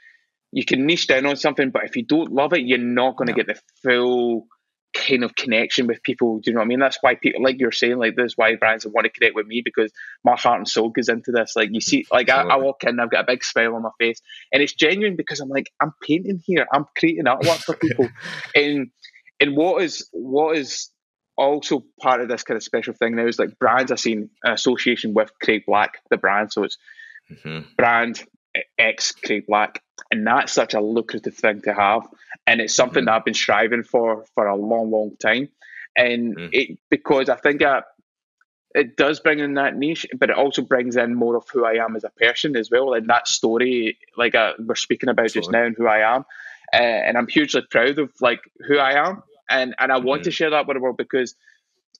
[0.51, 3.27] you can niche down on something, but if you don't love it, you're not going
[3.27, 3.37] to no.
[3.37, 4.47] get the full
[4.95, 6.39] kind of connection with people.
[6.39, 6.79] Do you know what I mean?
[6.79, 9.61] That's why people, like you're saying, like this, why brands want to connect with me
[9.63, 9.91] because
[10.23, 11.53] my heart and soul goes into this.
[11.55, 13.89] Like you see, like I, I, walk in, I've got a big smile on my
[13.99, 18.07] face, and it's genuine because I'm like, I'm painting here, I'm creating artwork for people,
[18.55, 18.89] and
[19.39, 20.89] and what is what is
[21.37, 24.53] also part of this kind of special thing now is like brands are seeing an
[24.53, 26.51] association with Craig Black, the brand.
[26.53, 26.77] So it's
[27.29, 27.67] mm-hmm.
[27.77, 28.23] brand
[28.77, 32.07] X Craig Black, and that's such a lucrative thing to have,
[32.47, 33.07] and it's something mm-hmm.
[33.07, 35.49] that I've been striving for for a long, long time,
[35.95, 36.49] and mm-hmm.
[36.51, 37.61] it because I think
[38.73, 41.83] it does bring in that niche, but it also brings in more of who I
[41.83, 45.51] am as a person as well, and that story, like uh, we're speaking about just
[45.51, 46.25] now, and who I am,
[46.75, 50.29] uh, and I'm hugely proud of like who I am, and and I want to
[50.29, 50.35] mm-hmm.
[50.35, 51.35] share that with the world because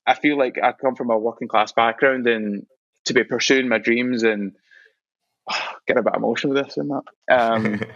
[0.06, 2.66] I feel like I come from a working class background, and
[3.06, 4.54] to be pursuing my dreams and
[5.88, 7.04] get a bit emotional with this and that.
[7.32, 7.82] Um,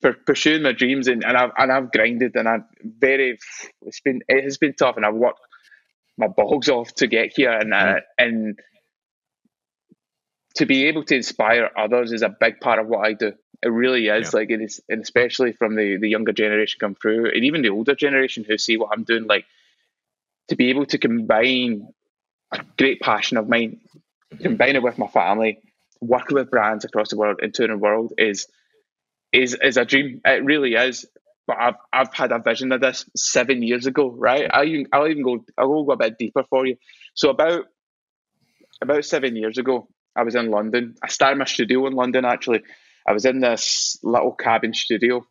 [0.00, 3.38] for pursuing my dreams and, and I've and I've grinded and I've very
[3.82, 5.40] it's been it has been tough and I've worked
[6.16, 8.00] my balls off to get here and uh, mm.
[8.18, 8.58] and
[10.56, 13.32] to be able to inspire others is a big part of what I do.
[13.62, 14.38] It really is yeah.
[14.38, 17.70] like it is, and especially from the the younger generation come through, and even the
[17.70, 19.26] older generation who see what I'm doing.
[19.26, 19.46] Like
[20.48, 21.88] to be able to combine
[22.52, 23.80] a great passion of mine,
[24.40, 25.60] combine it with my family,
[26.00, 28.46] working with brands across the world and touring the world is
[29.32, 30.20] is is a dream.
[30.24, 31.04] It really is.
[31.48, 34.48] but I've I've had a vision of this seven years ago, right?
[34.52, 36.76] I even I'll even go I'll go a bit deeper for you.
[37.14, 37.64] So about
[38.80, 40.94] about seven years ago, I was in London.
[41.02, 42.62] I started my studio in London actually.
[43.08, 45.26] I was in this little cabin studio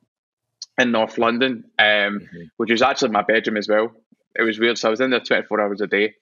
[0.80, 2.42] in North London, um, mm-hmm.
[2.58, 3.92] which was actually my bedroom as well.
[4.36, 4.80] It was weird.
[4.80, 6.16] So I was in there 24 hours a day.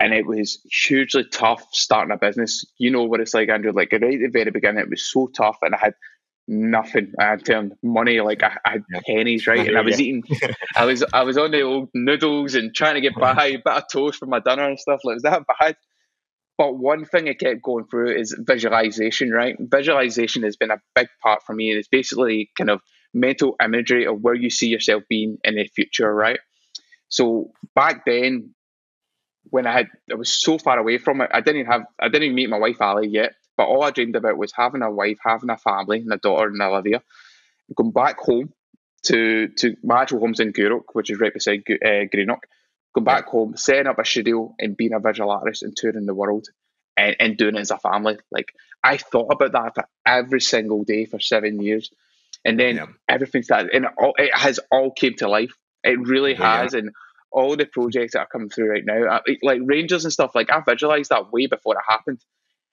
[0.00, 2.64] And it was hugely tough starting a business.
[2.78, 3.72] You know what it's like, Andrew.
[3.72, 5.94] Like right at the very beginning, it was so tough, and I had
[6.48, 7.12] nothing.
[7.18, 9.66] I had turned money like I, I had pennies, right?
[9.66, 10.24] And I was eating,
[10.74, 13.66] I was I was on the old noodles and trying to get by, a bit
[13.66, 15.00] of toast for my dinner and stuff.
[15.04, 15.76] Like, it was that bad.
[16.56, 19.56] But one thing I kept going through is visualization, right?
[19.58, 21.72] Visualization has been a big part for me.
[21.72, 22.80] It's basically kind of
[23.12, 26.38] mental imagery of where you see yourself being in the future, right?
[27.08, 28.54] So back then,
[29.50, 31.30] when I had, I was so far away from it.
[31.32, 33.32] I didn't have, I didn't even meet my wife Ali yet.
[33.56, 36.48] But all I dreamed about was having a wife, having a family, and a daughter
[36.48, 37.02] and Olivia.
[37.76, 38.52] Going back home
[39.04, 42.40] to to my actual home's in Gourock, which is right beside uh, Greenock.
[42.94, 46.14] Going back home, setting up a studio, and being a visual artist and touring the
[46.14, 46.46] world,
[46.96, 48.18] and, and doing it as a family.
[48.30, 48.52] Like
[48.82, 51.90] I thought about that for every single day for seven years,
[52.44, 52.86] and then yeah.
[53.08, 55.52] everything started, and it, all, it has all came to life.
[55.82, 56.62] It really yeah.
[56.62, 56.90] has, and
[57.32, 60.34] all the projects that are coming through right now, like Rangers and stuff.
[60.34, 62.20] Like I visualized that way before it happened,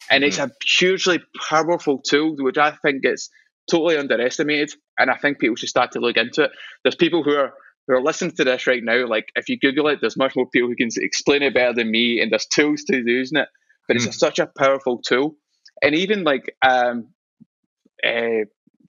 [0.10, 0.51] and it's mm-hmm.
[0.51, 3.29] a hugely powerful tool, which I think gets
[3.69, 4.71] totally underestimated.
[4.99, 6.51] And I think people should start to look into it.
[6.84, 7.53] There's people who are
[7.91, 9.06] who are listening to this right now.
[9.06, 11.91] Like if you Google it, there's much more people who can explain it better than
[11.91, 13.49] me, and there's tools to using it.
[13.88, 13.97] But mm.
[13.97, 15.36] it's a, such a powerful tool,
[15.82, 17.10] and even like um,
[18.06, 18.45] uh,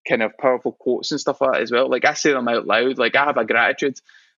[0.09, 1.91] kind of powerful quotes and stuff like that as well.
[1.91, 2.99] Like I say them out loud.
[2.99, 3.97] Like I have a gratitude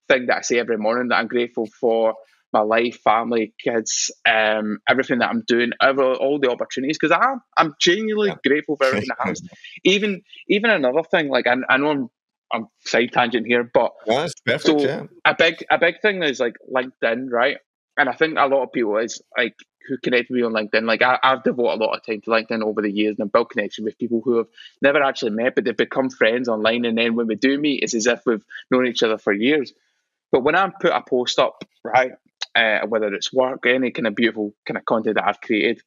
[0.09, 2.15] thing that I say every morning that I'm grateful for
[2.55, 6.97] my life, family, kids, um, everything that I'm doing, ever, all the opportunities.
[6.99, 8.37] Because I'm, I'm genuinely yeah.
[8.47, 9.43] grateful for everything that happens.
[9.85, 12.09] even, even another thing, like I, I know I'm,
[12.55, 15.05] I'm side tangent here, but yeah, perfect, so yeah.
[15.25, 17.59] a big, a big thing is like LinkedIn, right?
[17.97, 20.87] And I think a lot of people is like who connect with me on LinkedIn.
[20.87, 23.33] Like I, have devoted a lot of time to LinkedIn over the years, and I've
[23.33, 24.47] built connection with people who have
[24.81, 26.85] never actually met, but they've become friends online.
[26.85, 29.73] And then when we do meet, it's as if we've known each other for years.
[30.33, 32.13] But when I put a post up, right,
[32.55, 35.83] uh, whether it's work, any kind of beautiful kind of content that I've created,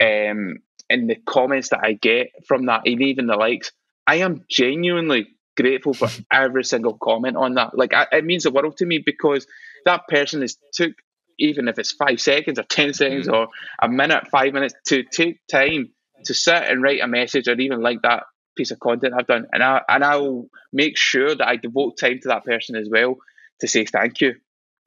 [0.00, 3.72] um, and the comments that I get from that, and even the likes,
[4.06, 7.76] I am genuinely grateful for every single comment on that.
[7.76, 9.46] Like, I, it means the world to me because
[9.84, 10.92] that person has took,
[11.38, 13.32] even if it's five seconds or ten seconds mm.
[13.32, 13.48] or
[13.80, 15.90] a minute, five minutes, to take time
[16.24, 18.24] to sit and write a message or even like that
[18.56, 21.98] piece of content I've done, and I and I will make sure that I devote
[21.98, 23.16] time to that person as well
[23.60, 24.34] to say thank you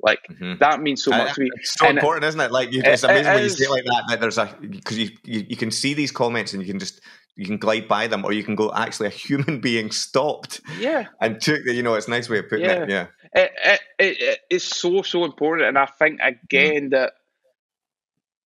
[0.01, 0.53] like mm-hmm.
[0.59, 1.49] that means so much uh, to me.
[1.55, 2.51] It's so and important, is isn't it?
[2.51, 4.03] Like you, it's it, amazing it when you say it like that.
[4.09, 7.01] That there's a because you, you you can see these comments and you can just
[7.35, 10.61] you can glide by them, or you can go actually a human being stopped.
[10.79, 12.83] Yeah, and took the you know it's a nice way of putting yeah.
[12.83, 12.89] it.
[12.89, 16.91] Yeah, it, it, it's so so important, and I think again mm.
[16.91, 17.13] that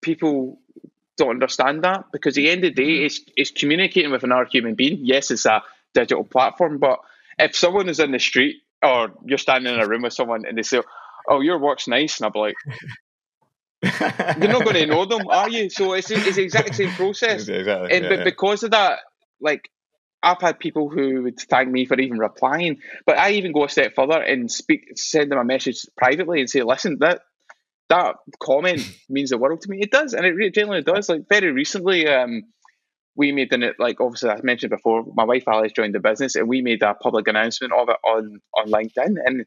[0.01, 0.59] people
[1.17, 3.05] don't understand that because at the end of the day, mm.
[3.05, 4.99] it's it's communicating with another human being.
[5.01, 5.61] Yes, it's a
[5.93, 6.99] digital platform, but
[7.37, 10.57] if someone is in the street or you're standing in a room with someone and
[10.57, 10.81] they say,
[11.29, 12.19] oh, your work's nice.
[12.19, 12.55] And I'll be like,
[14.39, 15.69] you're not going to know them, are you?
[15.69, 17.47] So it's, it's the exact same process.
[17.47, 18.23] Exactly, and yeah, but yeah.
[18.23, 18.99] because of that,
[19.41, 19.69] like,
[20.21, 23.69] I've had people who would thank me for even replying, but I even go a
[23.69, 27.19] step further and speak, send them a message privately and say, "Listen, that
[27.89, 29.79] that comment means the world to me.
[29.81, 31.09] It does, and it genuinely does.
[31.09, 32.43] Like very recently, um,
[33.15, 36.35] we made an it like obviously I mentioned before, my wife Alice joined the business,
[36.35, 39.45] and we made a public announcement of it on on LinkedIn, and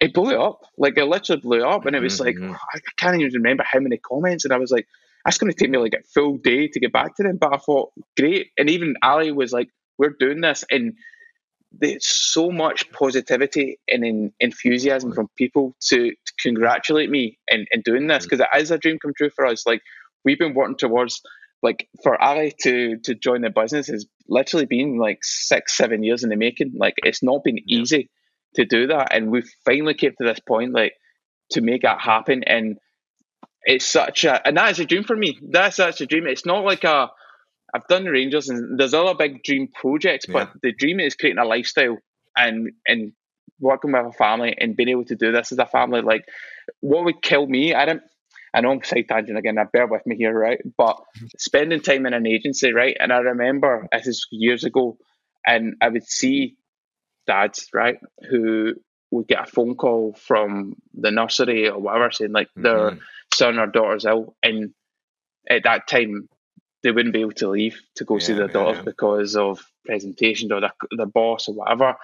[0.00, 0.62] it blew up.
[0.76, 2.50] Like it literally blew up, and it was mm-hmm.
[2.50, 4.44] like I can't even remember how many comments.
[4.44, 4.86] And I was like,
[5.24, 7.38] that's going to take me like a full day to get back to them.
[7.40, 8.50] But I thought, great.
[8.56, 10.94] And even Ali was like, we're doing this, and
[11.72, 17.82] there's so much positivity and in, enthusiasm from people to, to congratulate me in, in
[17.82, 18.58] doing this because mm-hmm.
[18.58, 19.66] it is a dream come true for us.
[19.66, 19.82] Like
[20.24, 21.22] we've been working towards
[21.62, 26.22] like for Ali to to join the business has literally been like six seven years
[26.22, 26.72] in the making.
[26.76, 27.80] Like it's not been yeah.
[27.80, 28.10] easy
[28.54, 29.14] to do that.
[29.14, 30.94] And we finally came to this point, like
[31.50, 32.44] to make that happen.
[32.44, 32.76] And
[33.62, 35.38] it's such a, and that is a dream for me.
[35.50, 36.26] That's such a dream.
[36.26, 37.10] It's not like a,
[37.74, 40.54] I've done the Rangers and there's other big dream projects, but yeah.
[40.62, 41.98] the dream is creating a lifestyle
[42.36, 43.12] and and
[43.60, 46.02] working with a family and being able to do this as a family.
[46.02, 46.24] Like,
[46.80, 47.74] what would kill me?
[47.74, 48.02] I don't.
[48.54, 49.56] I know I'm side tangent again.
[49.56, 50.58] Now bear with me here, right?
[50.78, 51.26] But mm-hmm.
[51.38, 52.96] spending time in an agency, right?
[52.98, 54.96] And I remember this is years ago,
[55.46, 56.56] and I would see
[57.26, 57.98] dads, right,
[58.28, 58.74] who
[59.10, 62.62] would get a phone call from the nursery or whatever saying like mm-hmm.
[62.62, 62.98] their
[63.34, 64.72] son or daughter's ill, and
[65.48, 66.28] at that time
[66.82, 68.82] they wouldn't be able to leave to go yeah, see their daughter yeah.
[68.82, 71.96] because of presentations or the, the boss or whatever.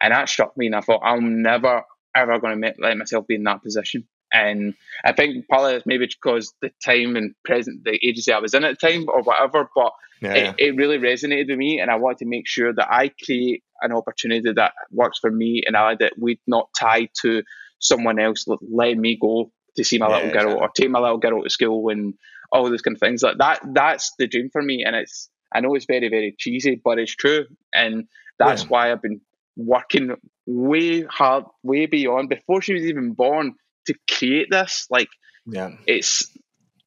[0.00, 0.66] and that struck me.
[0.66, 1.82] And I thought, I'm never
[2.14, 4.06] ever going to let myself be in that position.
[4.32, 4.74] And
[5.04, 8.64] I think partly it's maybe because the time and present, the agency I was in
[8.64, 10.66] at the time or whatever, but yeah, it, yeah.
[10.66, 11.80] it really resonated with me.
[11.80, 15.62] And I wanted to make sure that I create an opportunity that works for me
[15.66, 17.42] and I that we'd not tie to
[17.78, 20.60] someone else letting me go to see my yeah, little girl exactly.
[20.60, 22.14] or take my little girl to school and
[22.52, 23.60] all those kind of things like that.
[23.72, 24.84] That's the dream for me.
[24.84, 27.46] And it's, I know it's very, very cheesy, but it's true.
[27.74, 28.06] And
[28.38, 29.20] that's why I've been
[29.56, 30.14] working
[30.46, 33.54] way hard, way beyond before she was even born
[33.86, 34.86] to create this.
[34.90, 35.08] Like,
[35.46, 36.30] yeah, it's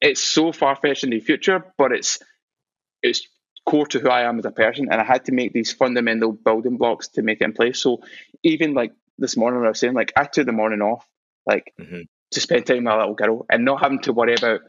[0.00, 2.18] it's so far fetched in the future, but it's
[3.02, 3.26] it's
[3.64, 6.32] core to who I am as a person, and I had to make these fundamental
[6.32, 7.80] building blocks to make it in place.
[7.80, 8.02] So
[8.42, 11.06] even like this morning, I was saying, like I took the morning off,
[11.46, 12.02] like mm-hmm.
[12.32, 14.60] to spend time with my little girl, and not having to worry about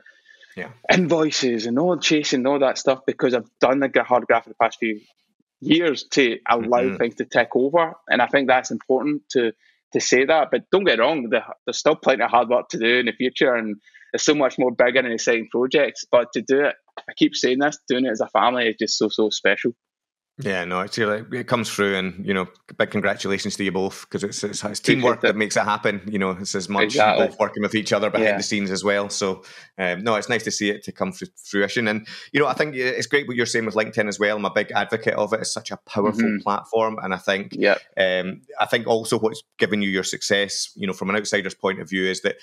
[0.55, 0.69] yeah.
[0.91, 4.55] invoices and all chasing all that stuff because I've done the hard graft for the
[4.55, 4.99] past few
[5.59, 6.97] years to allow mm-hmm.
[6.97, 9.53] things to take over, and I think that's important to
[9.99, 10.49] to say that.
[10.51, 13.55] But don't get wrong, there's still plenty of hard work to do in the future,
[13.55, 13.75] and
[14.11, 16.05] there's so much more bigger and exciting projects.
[16.11, 18.97] But to do it, I keep saying this, doing it as a family is just
[18.97, 19.71] so so special.
[20.39, 24.01] Yeah, no, it's like it comes through, and you know, big congratulations to you both
[24.01, 26.01] because it's, it's, it's teamwork that makes it happen.
[26.05, 27.25] You know, it's as much exactly.
[27.25, 28.37] both working with each other behind yeah.
[28.37, 29.09] the scenes as well.
[29.09, 29.43] So,
[29.79, 31.87] um, no, it's nice to see it to come to fruition.
[31.87, 34.37] And you know, I think it's great what you're saying with LinkedIn as well.
[34.37, 35.39] I'm a big advocate of it.
[35.39, 36.43] It's such a powerful mm-hmm.
[36.43, 40.85] platform, and I think, yeah, um, I think also what's given you your success, you
[40.85, 42.35] know, from an outsider's point of view, is that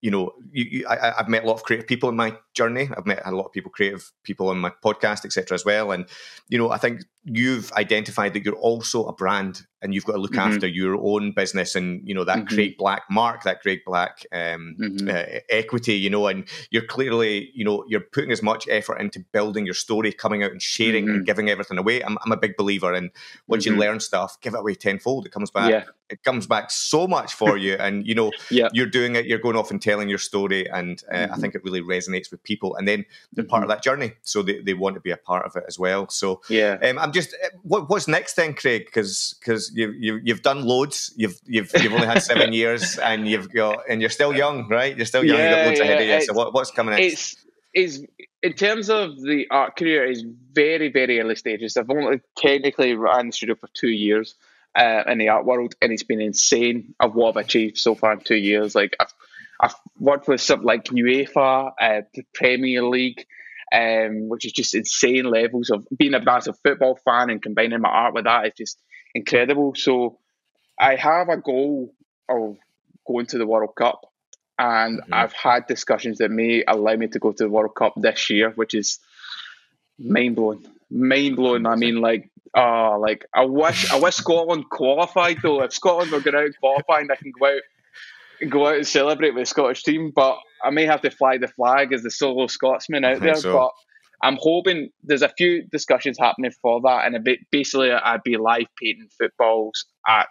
[0.00, 2.88] you know, you, you, I, have met a lot of creative people in my journey.
[2.96, 5.54] I've met a lot of people, creative people on my podcast, etc.
[5.54, 5.92] as well.
[5.92, 6.06] And
[6.48, 10.18] you know, I think you've identified that you're also a brand and you've got to
[10.18, 10.52] look mm-hmm.
[10.52, 12.54] after your own business and you know that mm-hmm.
[12.54, 15.08] Craig Black mark, that Craig Black um, mm-hmm.
[15.08, 19.20] uh, equity, you know, and you're clearly, you know, you're putting as much effort into
[19.32, 21.24] building your story, coming out and sharing and mm-hmm.
[21.24, 22.02] giving everything away.
[22.02, 23.10] I'm, I'm a big believer in
[23.46, 23.80] once you mm-hmm.
[23.80, 25.26] learn stuff, give it away tenfold.
[25.26, 25.70] It comes back.
[25.70, 25.84] Yeah.
[26.10, 28.68] It comes back so much for you, and you know, yeah.
[28.72, 29.26] you're doing it.
[29.26, 31.40] You're going off and telling your story, and uh, I mm-hmm.
[31.40, 32.74] think it really resonates with people.
[32.74, 35.46] And then they're part of that journey, so they, they want to be a part
[35.46, 36.08] of it as well.
[36.08, 38.84] So yeah, um, I'm just uh, what, what's next then, Craig?
[38.86, 41.12] Because because you, you you've done loads.
[41.16, 44.96] You've you've you've only had seven years, and you've got and you're still young, right?
[44.96, 45.38] You're still young.
[45.38, 46.26] Yeah, you've got loads yeah, ahead of you.
[46.26, 47.12] So what, what's coming next?
[47.12, 47.36] It's
[47.74, 48.06] is
[48.44, 51.76] in terms of the art career is very very early stages.
[51.76, 54.36] I've only technically ran the studio for two years
[54.76, 58.12] uh, in the art world, and it's been insane of what I've achieved so far
[58.12, 58.76] in two years.
[58.76, 59.12] Like I've
[59.60, 63.26] I've worked with stuff like UEFA, uh, the Premier League
[63.72, 67.88] um, which is just insane levels of being a massive football fan and combining my
[67.88, 68.82] art with that is just
[69.14, 69.74] incredible.
[69.74, 70.18] So
[70.78, 71.94] I have a goal
[72.28, 72.56] of
[73.06, 74.06] going to the World Cup,
[74.58, 75.14] and mm-hmm.
[75.14, 78.50] I've had discussions that may allow me to go to the World Cup this year,
[78.50, 78.98] which is
[79.98, 80.66] mind blowing.
[80.90, 81.66] Mind blowing.
[81.66, 85.62] I mean, like, oh, like I wish I wish Scotland qualified though.
[85.62, 87.62] If Scotland were going out qualifying, I can go out
[88.48, 90.12] go out and celebrate with the Scottish team.
[90.14, 93.34] But I may have to fly the flag as the solo Scotsman out there.
[93.34, 93.52] So.
[93.52, 93.70] But
[94.22, 98.36] I'm hoping there's a few discussions happening for that, and a bit basically I'd be
[98.36, 100.28] live painting footballs at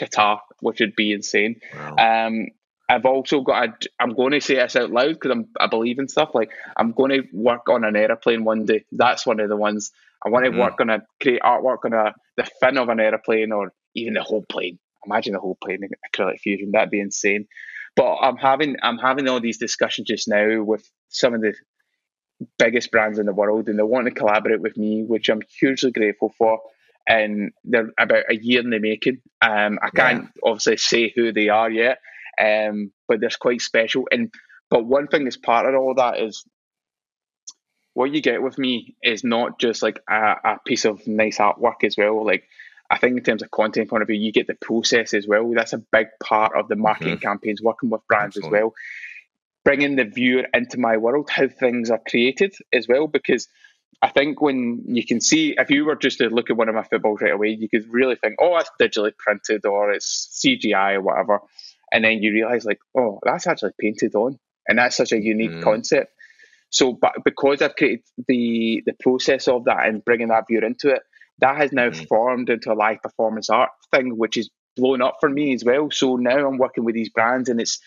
[0.00, 1.60] Qatar, which would be insane.
[1.74, 2.26] Wow.
[2.26, 2.46] Um,
[2.88, 3.68] I've also got.
[3.68, 5.46] A, I'm going to say this out loud because I'm.
[5.58, 6.30] I believe in stuff.
[6.34, 8.84] Like I'm going to work on an aeroplane one day.
[8.92, 9.92] That's one of the ones
[10.24, 10.60] I want to mm-hmm.
[10.60, 14.22] work on a create artwork on a the fin of an aeroplane or even the
[14.22, 14.78] whole plane.
[15.06, 15.80] Imagine the whole plane
[16.14, 16.70] acrylic fusion.
[16.72, 17.46] That'd be insane.
[17.96, 21.54] But I'm having I'm having all these discussions just now with some of the
[22.58, 25.90] biggest brands in the world, and they want to collaborate with me, which I'm hugely
[25.90, 26.60] grateful for.
[27.08, 29.20] And they're about a year in the making.
[29.42, 30.50] Um, I can't yeah.
[30.50, 31.98] obviously say who they are yet,
[32.40, 34.06] um, but they're quite special.
[34.12, 34.32] And
[34.70, 36.44] but one thing that's part of all that is
[37.94, 41.82] what you get with me is not just like a, a piece of nice artwork
[41.84, 42.24] as well.
[42.24, 42.44] Like
[42.90, 45.50] I think in terms of content point of view, you get the process as well.
[45.54, 47.22] That's a big part of the marketing mm-hmm.
[47.22, 48.58] campaigns, working with brands Absolutely.
[48.58, 48.74] as well.
[49.64, 53.46] Bringing the viewer into my world, how things are created as well, because
[54.02, 56.74] I think when you can see, if you were just to look at one of
[56.74, 60.94] my footballs right away, you could really think, oh, it's digitally printed or it's CGI
[60.94, 61.40] or whatever.
[61.92, 64.38] And then you realize, like, oh, that's actually painted on.
[64.66, 65.62] And that's such a unique mm.
[65.62, 66.12] concept.
[66.70, 70.90] So, but because I've created the the process of that and bringing that viewer into
[70.90, 71.02] it,
[71.40, 72.04] that has now mm-hmm.
[72.04, 75.90] formed into a live performance art thing, which is blown up for me as well.
[75.90, 77.80] So now I'm working with these brands, and it's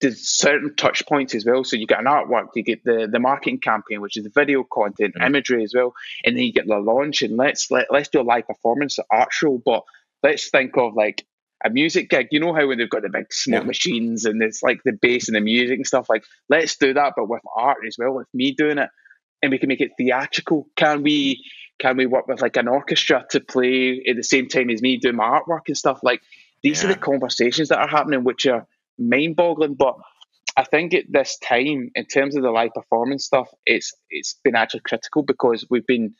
[0.00, 1.64] there's certain touch points as well.
[1.64, 4.64] So you get an artwork, you get the the marketing campaign, which is the video
[4.64, 5.26] content, mm-hmm.
[5.26, 5.92] imagery as well,
[6.24, 7.22] and then you get the launch.
[7.22, 9.82] And let's let let's do a live performance art show, but
[10.22, 11.24] let's think of like
[11.64, 12.28] a music gig.
[12.30, 13.66] You know how when they've got the big smoke yeah.
[13.66, 16.08] machines and it's like the bass and the music and stuff.
[16.08, 18.90] Like let's do that, but with art as well, with me doing it,
[19.42, 20.66] and we can make it theatrical.
[20.76, 21.44] Can we?
[21.82, 24.98] Can we work with like an orchestra to play at the same time as me
[24.98, 25.98] doing my artwork and stuff?
[26.04, 26.22] Like
[26.62, 26.88] these yeah.
[26.88, 29.74] are the conversations that are happening, which are mind boggling.
[29.74, 29.96] But
[30.56, 34.54] I think at this time, in terms of the live performance stuff, it's it's been
[34.54, 36.14] actually critical because we've been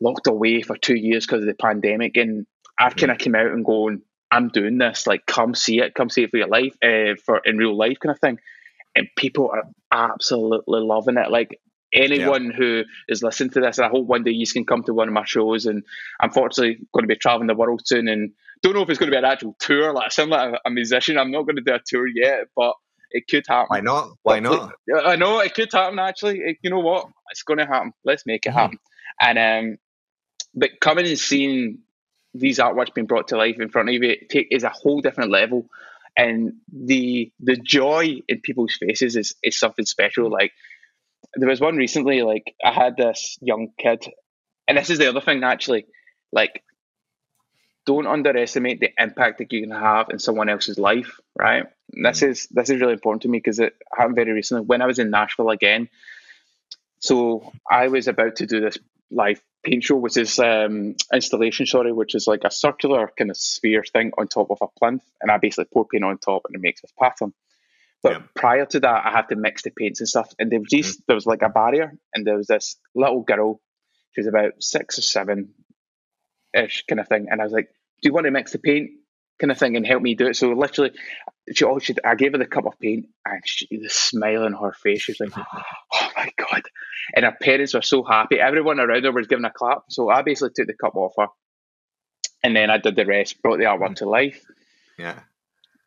[0.00, 2.46] locked away for two years because of the pandemic, and
[2.78, 5.08] I've kind of come out and going, I'm doing this.
[5.08, 7.98] Like, come see it, come see it for your life, uh, for in real life,
[8.00, 8.38] kind of thing.
[8.94, 11.30] And people are absolutely loving it.
[11.30, 11.58] Like
[11.92, 12.56] anyone yeah.
[12.56, 15.14] who is listening to this, I hope one day you can come to one of
[15.14, 15.66] my shows.
[15.66, 15.84] And
[16.20, 18.32] I'm fortunately going to be traveling the world soon, and
[18.62, 19.92] don't know if it's going to be an actual tour.
[19.92, 21.18] Like I sound like a, musician.
[21.18, 22.74] I'm not going to do a tour yet, but
[23.10, 23.68] it could happen.
[23.68, 24.10] Why not?
[24.22, 24.72] Why not?
[25.04, 25.98] I know it could happen.
[25.98, 27.06] Actually, it, you know what?
[27.30, 27.92] It's going to happen.
[28.04, 28.58] Let's make it mm-hmm.
[28.58, 28.78] happen.
[29.20, 29.78] And um,
[30.54, 31.78] but coming and seeing
[32.34, 35.30] these artworks being brought to life in front of you take, is a whole different
[35.30, 35.66] level,
[36.16, 40.30] and the the joy in people's faces is is something special.
[40.30, 40.52] Like
[41.34, 44.04] there was one recently, like I had this young kid,
[44.68, 45.86] and this is the other thing actually,
[46.32, 46.62] like
[47.84, 51.64] don't underestimate the impact that you can have in someone else's life, right?
[51.92, 52.28] And this mm.
[52.28, 54.98] is this is really important to me because it happened very recently when I was
[54.98, 55.88] in Nashville again.
[57.00, 58.78] So I was about to do this
[59.10, 63.36] live paint show, which is um, installation, sorry, which is like a circular kind of
[63.36, 66.54] sphere thing on top of a plinth, and I basically pour paint on top and
[66.54, 67.32] it makes this pattern.
[68.02, 68.22] But yeah.
[68.34, 71.00] prior to that, I had to mix the paints and stuff, and there was just,
[71.00, 71.02] mm.
[71.06, 73.60] there was like a barrier, and there was this little girl,
[74.12, 75.54] she was about six or seven,
[76.54, 77.68] ish kind of thing, and I was like,
[78.02, 78.90] "Do you want to mix the paint?"
[79.38, 80.36] kind of thing and help me do it.
[80.36, 80.92] So literally,
[81.52, 84.52] she, oh, she I gave her the cup of paint, and she, the smile on
[84.52, 85.32] her face, she was like,
[85.92, 86.62] "Oh my god!"
[87.14, 88.38] And her parents were so happy.
[88.38, 89.84] Everyone around her was giving a clap.
[89.88, 91.28] So I basically took the cup off her,
[92.42, 94.44] and then I did the rest, brought the artwork to life.
[94.98, 95.20] Yeah.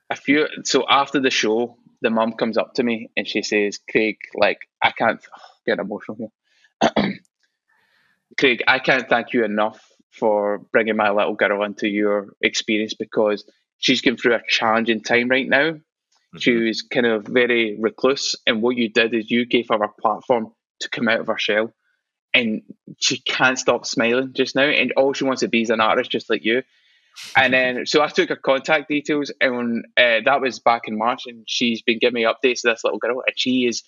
[0.09, 0.47] A few.
[0.63, 4.59] So after the show, the mum comes up to me and she says, "Craig, like
[4.81, 7.13] I can't oh, get emotional here."
[8.39, 13.43] Craig, I can't thank you enough for bringing my little girl into your experience because
[13.79, 15.71] she's going through a challenging time right now.
[15.71, 16.37] Mm-hmm.
[16.37, 19.89] She was kind of very recluse, and what you did is you gave her a
[19.89, 21.73] platform to come out of her shell.
[22.33, 22.63] And
[22.99, 26.11] she can't stop smiling just now, and all she wants to be is an artist,
[26.11, 26.61] just like you.
[27.35, 31.23] And then, so I took her contact details, and uh, that was back in March.
[31.27, 33.83] And she's been giving me updates to this little girl, and she is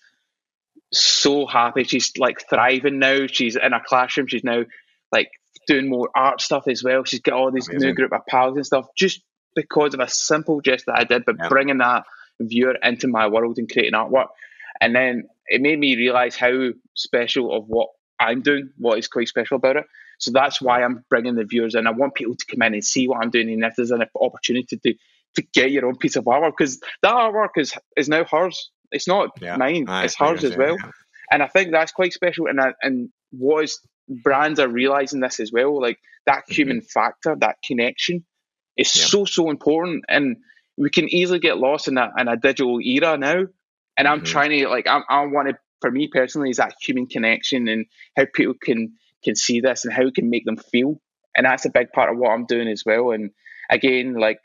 [0.93, 1.83] so happy.
[1.83, 3.27] She's like thriving now.
[3.27, 4.27] She's in a classroom.
[4.27, 4.63] She's now
[5.11, 5.29] like
[5.67, 7.03] doing more art stuff as well.
[7.03, 7.87] She's got all these Amazing.
[7.87, 9.21] new group of pals and stuff just
[9.55, 11.49] because of a simple gest that I did, but yeah.
[11.49, 12.05] bringing that
[12.39, 14.27] viewer into my world and creating artwork.
[14.79, 19.27] And then it made me realize how special of what I'm doing, what is quite
[19.27, 19.85] special about it.
[20.19, 21.87] So that's why I'm bringing the viewers in.
[21.87, 24.03] I want people to come in and see what I'm doing, and if there's an
[24.19, 24.93] opportunity to
[25.35, 28.71] to get your own piece of artwork, because that artwork is is now hers.
[28.91, 29.57] It's not yeah.
[29.57, 29.85] mine.
[29.87, 30.77] it's hers as well.
[30.79, 30.91] Yeah.
[31.31, 32.47] And I think that's quite special.
[32.47, 35.79] And I, and what is brands are realizing this as well.
[35.79, 36.53] Like that mm-hmm.
[36.53, 38.25] human factor, that connection,
[38.77, 39.05] is yeah.
[39.05, 40.05] so so important.
[40.07, 40.37] And
[40.77, 43.45] we can easily get lost in a in a digital era now.
[43.97, 44.25] And I'm mm-hmm.
[44.25, 47.85] trying to like I, I want to for me personally is that human connection and
[48.15, 48.93] how people can
[49.23, 50.99] can see this and how it can make them feel.
[51.35, 53.11] And that's a big part of what I'm doing as well.
[53.11, 53.31] And
[53.69, 54.39] again, like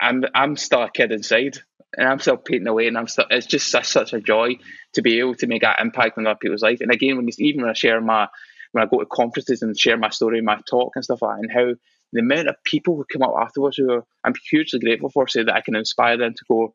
[0.00, 1.58] I'm I'm still a kid inside
[1.96, 4.56] and I'm still painting away and I'm still it's just such, such a joy
[4.94, 6.80] to be able to make that impact on other people's life.
[6.80, 8.28] And again when even when I share my
[8.72, 11.42] when I go to conferences and share my story, my talk and stuff like that,
[11.42, 11.74] and how
[12.12, 15.44] the amount of people who come up afterwards who are, I'm hugely grateful for, say
[15.44, 16.74] that I can inspire them to go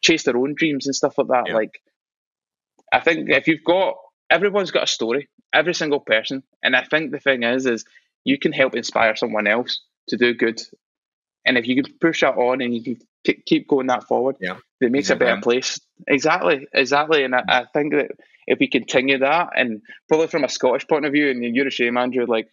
[0.00, 1.44] chase their own dreams and stuff like that.
[1.48, 1.54] Yeah.
[1.54, 1.80] Like,
[2.92, 3.94] I think if you've got
[4.30, 7.84] everyone's got a story, every single person, and I think the thing is, is
[8.24, 10.60] you can help inspire someone else to do good,
[11.46, 12.98] and if you can push that on and you can
[13.46, 15.80] keep going that forward, yeah, it makes a better place.
[16.06, 18.10] Exactly, exactly, and I, I, think that
[18.46, 21.70] if we continue that, and probably from a Scottish point of view, and you're a
[21.70, 22.48] shame, Andrew, like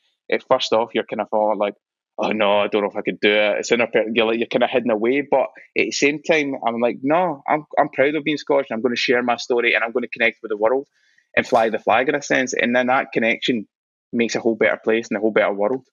[0.49, 1.75] first off you're kind of all like
[2.21, 3.59] oh no, I don't know if I could do it.
[3.59, 5.27] It's in a you're like you're kind of hidden away.
[5.29, 5.47] But
[5.77, 8.67] at the same time, I'm like, no, I'm I'm proud of being Scottish.
[8.71, 10.87] I'm going to share my story and I'm going to connect with the world
[11.35, 12.53] and fly the flag in a sense.
[12.53, 13.67] And then that connection
[14.11, 15.85] makes a whole better place and a whole better world.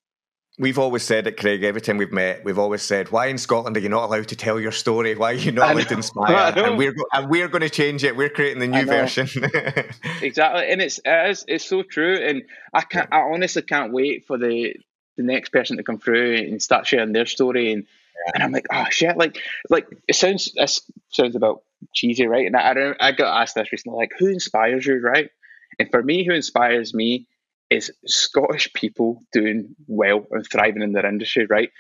[0.61, 1.63] We've always said it, Craig.
[1.63, 4.35] Every time we've met, we've always said, "Why in Scotland are you not allowed to
[4.35, 5.15] tell your story?
[5.15, 8.17] Why are you not allowed to inspire?" And we're and we're going to change it.
[8.17, 9.29] We're creating the new version.
[10.21, 12.17] exactly, and it's it is, it's so true.
[12.17, 12.43] And
[12.75, 13.09] I can't.
[13.13, 14.75] I honestly can't wait for the
[15.17, 18.33] the next person to come through and start sharing their story and yeah.
[18.35, 19.37] and I'm like oh shit like
[19.69, 20.81] like it sounds this
[21.11, 21.63] sounds about
[21.95, 25.31] cheesy right and I, I, I got asked this recently like who inspires you right
[25.79, 27.27] and for me who inspires me
[27.71, 31.71] is Scottish people doing well and thriving in their industry right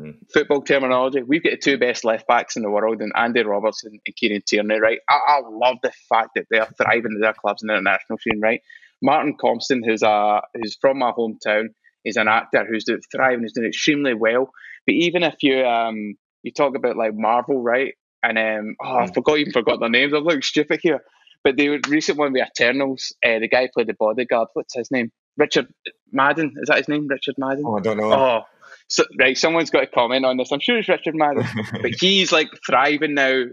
[0.00, 0.14] mm.
[0.32, 4.00] football terminology, we've got the two best left backs in the world, and Andy Robertson
[4.06, 4.98] and Kieran Tierney, right?
[5.08, 8.40] I, I love the fact that they're thriving in their clubs in the international scene,
[8.40, 8.60] right?
[9.02, 11.66] Martin Compston, who's a who's from my hometown,
[12.04, 14.50] is an actor who's doing thriving, who's doing extremely well.
[14.86, 17.94] But even if you um you talk about like Marvel, right?
[18.28, 19.14] And um oh, I mm.
[19.14, 20.12] forgot even forgot their names.
[20.12, 21.02] I'm looking stupid here.
[21.44, 24.90] But the recent one with Eternals, uh, the guy who played the bodyguard, what's his
[24.90, 25.12] name?
[25.36, 25.68] Richard
[26.10, 27.06] Madden, is that his name?
[27.06, 27.64] Richard Madden?
[27.64, 28.12] Oh, I don't know.
[28.12, 28.42] Oh,
[28.88, 29.36] so, right.
[29.36, 30.50] Someone's got to comment on this.
[30.50, 31.46] I'm sure it's Richard Madden,
[31.82, 33.44] but he's like thriving now.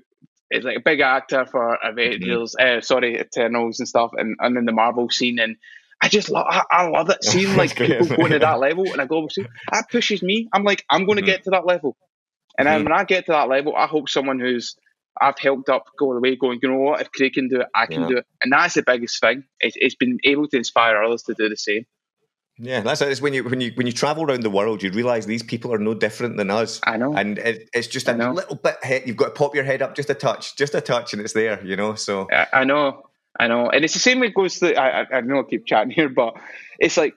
[0.51, 2.79] He's like a big actor for Avengers, mm-hmm.
[2.79, 5.39] uh, sorry, Eternals and stuff, and, and in the Marvel scene.
[5.39, 5.55] And
[6.01, 9.01] I just love, I, I love it seeing like people going to that level and
[9.01, 9.47] a global scene.
[9.71, 10.49] That pushes me.
[10.53, 11.31] I'm like, I'm going to mm-hmm.
[11.31, 11.95] get to that level.
[12.57, 12.77] And mm-hmm.
[12.77, 14.75] then when I get to that level, I hope someone who's
[15.21, 17.85] I've helped up go away going, you know what, if Craig can do it, I
[17.85, 18.07] can yeah.
[18.07, 18.25] do it.
[18.41, 19.43] And that's the biggest thing.
[19.59, 21.85] It's, it's been able to inspire others to do the same.
[22.57, 23.09] Yeah, that's it.
[23.09, 25.73] It's when you when you when you travel around the world, you realise these people
[25.73, 26.79] are no different than us.
[26.83, 28.75] I know, and it, it's just a little bit.
[29.07, 31.33] You've got to pop your head up just a touch, just a touch, and it's
[31.33, 31.65] there.
[31.65, 33.07] You know, so I, I know,
[33.39, 34.75] I know, and it's the same way it goes to.
[34.79, 36.35] I, I know I keep chatting here, but
[36.77, 37.15] it's like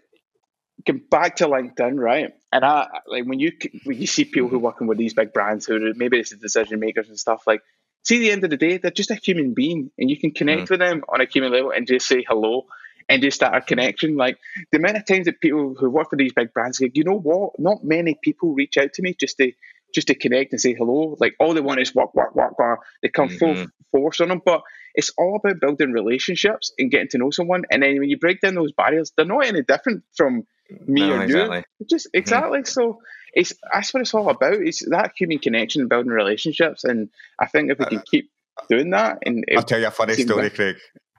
[1.10, 2.32] back to LinkedIn, right?
[2.52, 3.52] And I like when you
[3.84, 6.36] when you see people who are working with these big brands who maybe it's the
[6.36, 7.62] decision makers and stuff like
[8.06, 10.62] see, the end of the day, they're just a human being, and you can connect
[10.62, 10.70] mm.
[10.70, 12.66] with them on a human level and just say hello
[13.08, 14.16] and just start a connection.
[14.16, 14.38] Like
[14.70, 17.18] the amount of times that people who work for these big brands, like, you know
[17.18, 17.58] what?
[17.58, 19.52] Not many people reach out to me just to
[19.96, 21.16] just to connect and say hello.
[21.18, 22.80] Like all they want is work, work, work, work.
[23.02, 23.38] They come mm-hmm.
[23.38, 24.60] full force on them, but
[24.94, 27.62] it's all about building relationships and getting to know someone.
[27.70, 30.46] And then when you break down those barriers, they're not any different from
[30.86, 31.64] me no, or exactly.
[31.80, 31.86] you.
[31.88, 32.18] Just mm-hmm.
[32.18, 32.58] exactly.
[32.58, 32.66] Mm-hmm.
[32.66, 33.00] So
[33.32, 34.54] it's that's what it's all about.
[34.54, 36.84] It's that human connection and building relationships.
[36.84, 37.08] And
[37.40, 38.30] I think if we can uh, keep
[38.68, 40.76] doing that, and I'll tell you a funny story, Craig.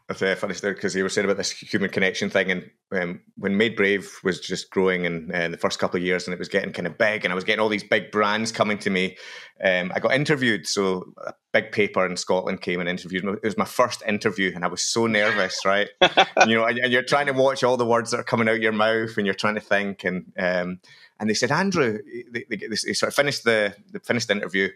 [0.09, 3.57] A funny story because you were saying about this human connection thing, and um, when
[3.57, 6.47] Made Brave was just growing in, uh, the first couple of years, and it was
[6.47, 9.17] getting kind of big, and I was getting all these big brands coming to me.
[9.61, 13.33] Um, I got interviewed, so a big paper in Scotland came and interviewed me.
[13.33, 15.89] It was my first interview, and I was so nervous, right?
[16.47, 18.61] you know, and, and, you're trying to watch all the words that are coming out
[18.61, 20.79] your mouth, and you're trying to think, and um,
[21.19, 21.99] and they said, Andrew,
[22.31, 24.69] they, they, they sort of finished the, the finished the interview,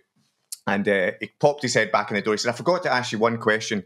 [0.68, 2.34] and uh, he popped his head back in the door.
[2.34, 3.84] He said, I forgot to ask you one question.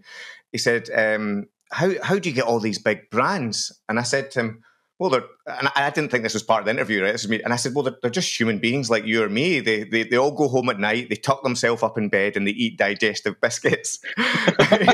[0.55, 3.77] He said, um, how, how do you get all these big brands?
[3.89, 4.63] And I said to him,
[4.99, 7.11] well, they're, and I didn't think this was part of the interview, right?
[7.11, 7.43] This is me.
[7.43, 9.59] And I said, well, they're, they're, just human beings like you or me.
[9.59, 12.47] They, they, they all go home at night, they tuck themselves up in bed, and
[12.47, 13.99] they eat digestive biscuits.
[14.15, 14.87] and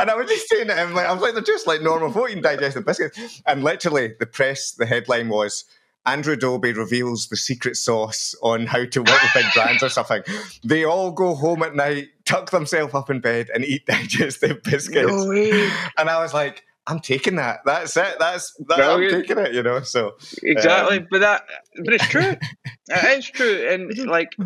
[0.00, 2.30] I was just saying to him, like, I was like, they're just like normal folk
[2.30, 3.42] eating digestive biscuits.
[3.44, 5.66] And literally, the press, the headline was,
[6.06, 10.22] Andrew Dobie reveals the secret sauce on how to work with big brands or something.
[10.64, 15.10] They all go home at night, tuck themselves up in bed, and eat digestive biscuits.
[15.10, 17.60] No and I was like, I'm taking that.
[17.64, 18.16] That's it.
[18.18, 19.54] That's that, I'm taking it.
[19.54, 19.80] You know.
[19.82, 21.46] So exactly, um, but that,
[21.84, 22.36] but it's true.
[22.88, 24.36] it's true, and like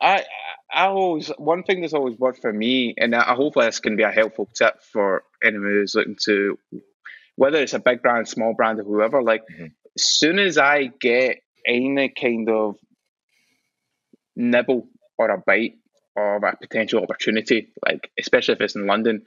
[0.00, 0.24] I,
[0.72, 4.04] I always one thing that's always worked for me, and I hopefully this can be
[4.04, 6.58] a helpful tip for anyone who's looking to,
[7.36, 9.22] whether it's a big brand, small brand, or whoever.
[9.22, 12.76] Like mm-hmm as soon as I get any kind of
[14.36, 14.88] nibble
[15.18, 15.74] or a bite
[16.16, 19.22] of a potential opportunity, like especially if it's in London,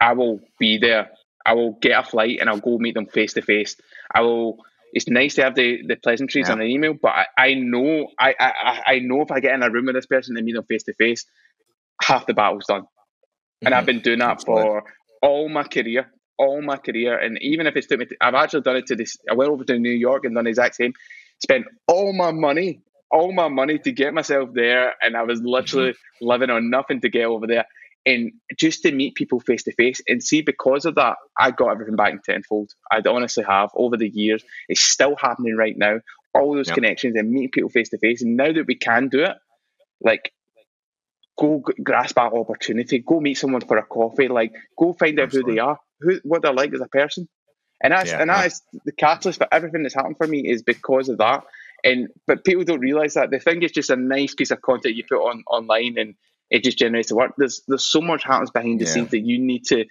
[0.00, 1.10] I will be there.
[1.44, 3.76] I will get a flight and I'll go meet them face to face.
[4.14, 4.58] I will.
[4.92, 6.54] It's nice to have the, the pleasantries yeah.
[6.54, 9.62] on an email, but I, I know I, I I know if I get in
[9.62, 11.26] a room with this person and meet them face to face,
[12.00, 12.84] half the battle's done.
[13.60, 13.74] And mm-hmm.
[13.74, 14.84] I've been doing that for
[15.20, 18.62] all my career all my career, and even if it's took me, to, I've actually
[18.62, 19.16] done it to this.
[19.28, 20.92] I went over to New York and done the exact same.
[21.42, 22.80] Spent all my money,
[23.10, 26.26] all my money to get myself there, and I was literally mm-hmm.
[26.26, 27.66] living on nothing to get over there.
[28.06, 31.72] And just to meet people face to face and see, because of that, I got
[31.72, 32.70] everything back in tenfold.
[32.90, 34.42] I honestly have over the years.
[34.68, 36.00] It's still happening right now.
[36.34, 36.74] All those yep.
[36.74, 38.22] connections and meeting people face to face.
[38.22, 39.36] And now that we can do it,
[40.00, 40.32] like
[41.38, 45.52] go grasp that opportunity, go meet someone for a coffee, like go find out Absolutely.
[45.52, 47.28] who they are who what they're like as a person.
[47.82, 48.80] And that's yeah, and that yeah.
[48.84, 51.44] the catalyst for everything that's happened for me is because of that.
[51.84, 54.96] And but people don't realise that they think it's just a nice piece of content
[54.96, 56.14] you put on online and
[56.50, 57.34] it just generates the work.
[57.36, 58.90] There's there's so much happens behind the yeah.
[58.90, 59.84] scenes that you need to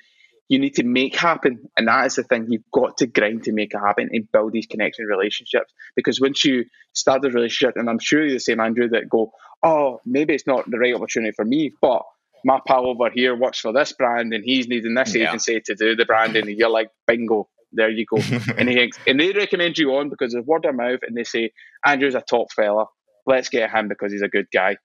[0.49, 1.69] you need to make happen.
[1.75, 2.47] And that is the thing.
[2.49, 5.73] You've got to grind to make it happen and build these connection relationships.
[5.95, 9.31] Because once you start the relationship, and I'm sure you're the same, Andrew, that go,
[9.61, 12.03] oh, maybe it's not the right opportunity for me, but
[12.45, 15.27] my pal over here works for this brand and he's needing this yeah.
[15.27, 16.47] agency to do the branding.
[16.47, 18.17] And you're like, bingo, there you go.
[18.57, 21.51] and he and they recommend you on because of word of mouth and they say,
[21.85, 22.85] Andrew's a top fella.
[23.25, 24.77] Let's get him because he's a good guy.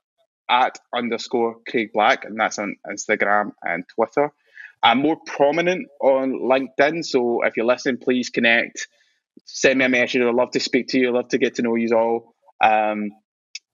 [0.50, 4.32] at underscore Craig Black, and that's on Instagram and Twitter.
[4.84, 8.88] I'm more prominent on LinkedIn, so if you're listening, please connect.
[9.46, 10.22] Send me a message.
[10.22, 11.10] I'd love to speak to you.
[11.10, 12.36] I'd love to get to know you all.
[12.62, 13.12] Um,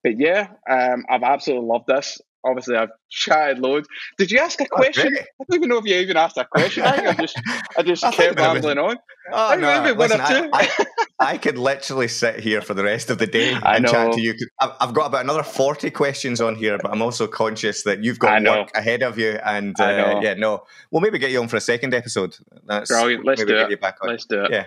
[0.03, 2.21] but yeah, um, I've absolutely loved this.
[2.47, 3.87] Obviously, I've chatted loads.
[4.17, 5.17] Did you ask a question?
[5.17, 6.83] I don't even know if you even asked a question.
[6.83, 7.41] I think I just,
[7.77, 8.97] I just I kept rambling on.
[9.31, 10.85] Oh, I no, remember one listen, or I, two.
[11.19, 14.13] I, I could literally sit here for the rest of the day I and chat
[14.13, 14.35] to you.
[14.59, 18.41] I've got about another 40 questions on here, but I'm also conscious that you've got
[18.43, 19.39] work ahead of you.
[19.45, 20.21] And uh, know.
[20.21, 22.37] yeah, no, we'll maybe get you on for a second episode.
[22.65, 23.25] That's Brilliant.
[23.25, 23.69] Let's do get it.
[23.71, 24.09] you back on.
[24.09, 24.51] Let's do it.
[24.51, 24.65] Yeah.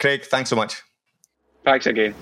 [0.00, 0.82] Craig, thanks so much.
[1.64, 2.14] Thanks again.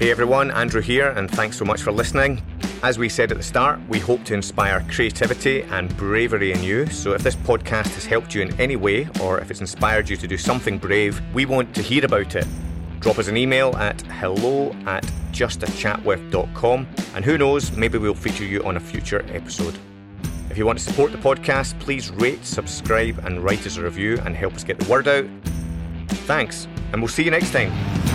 [0.00, 2.42] Hey everyone, Andrew here, and thanks so much for listening.
[2.82, 6.86] As we said at the start, we hope to inspire creativity and bravery in you.
[6.86, 10.16] So if this podcast has helped you in any way, or if it's inspired you
[10.16, 12.46] to do something brave, we want to hear about it.
[13.00, 18.64] Drop us an email at hello at justachatwith.com, and who knows, maybe we'll feature you
[18.64, 19.78] on a future episode.
[20.48, 24.18] If you want to support the podcast, please rate, subscribe, and write us a review
[24.24, 25.26] and help us get the word out.
[26.24, 28.09] Thanks, and we'll see you next time.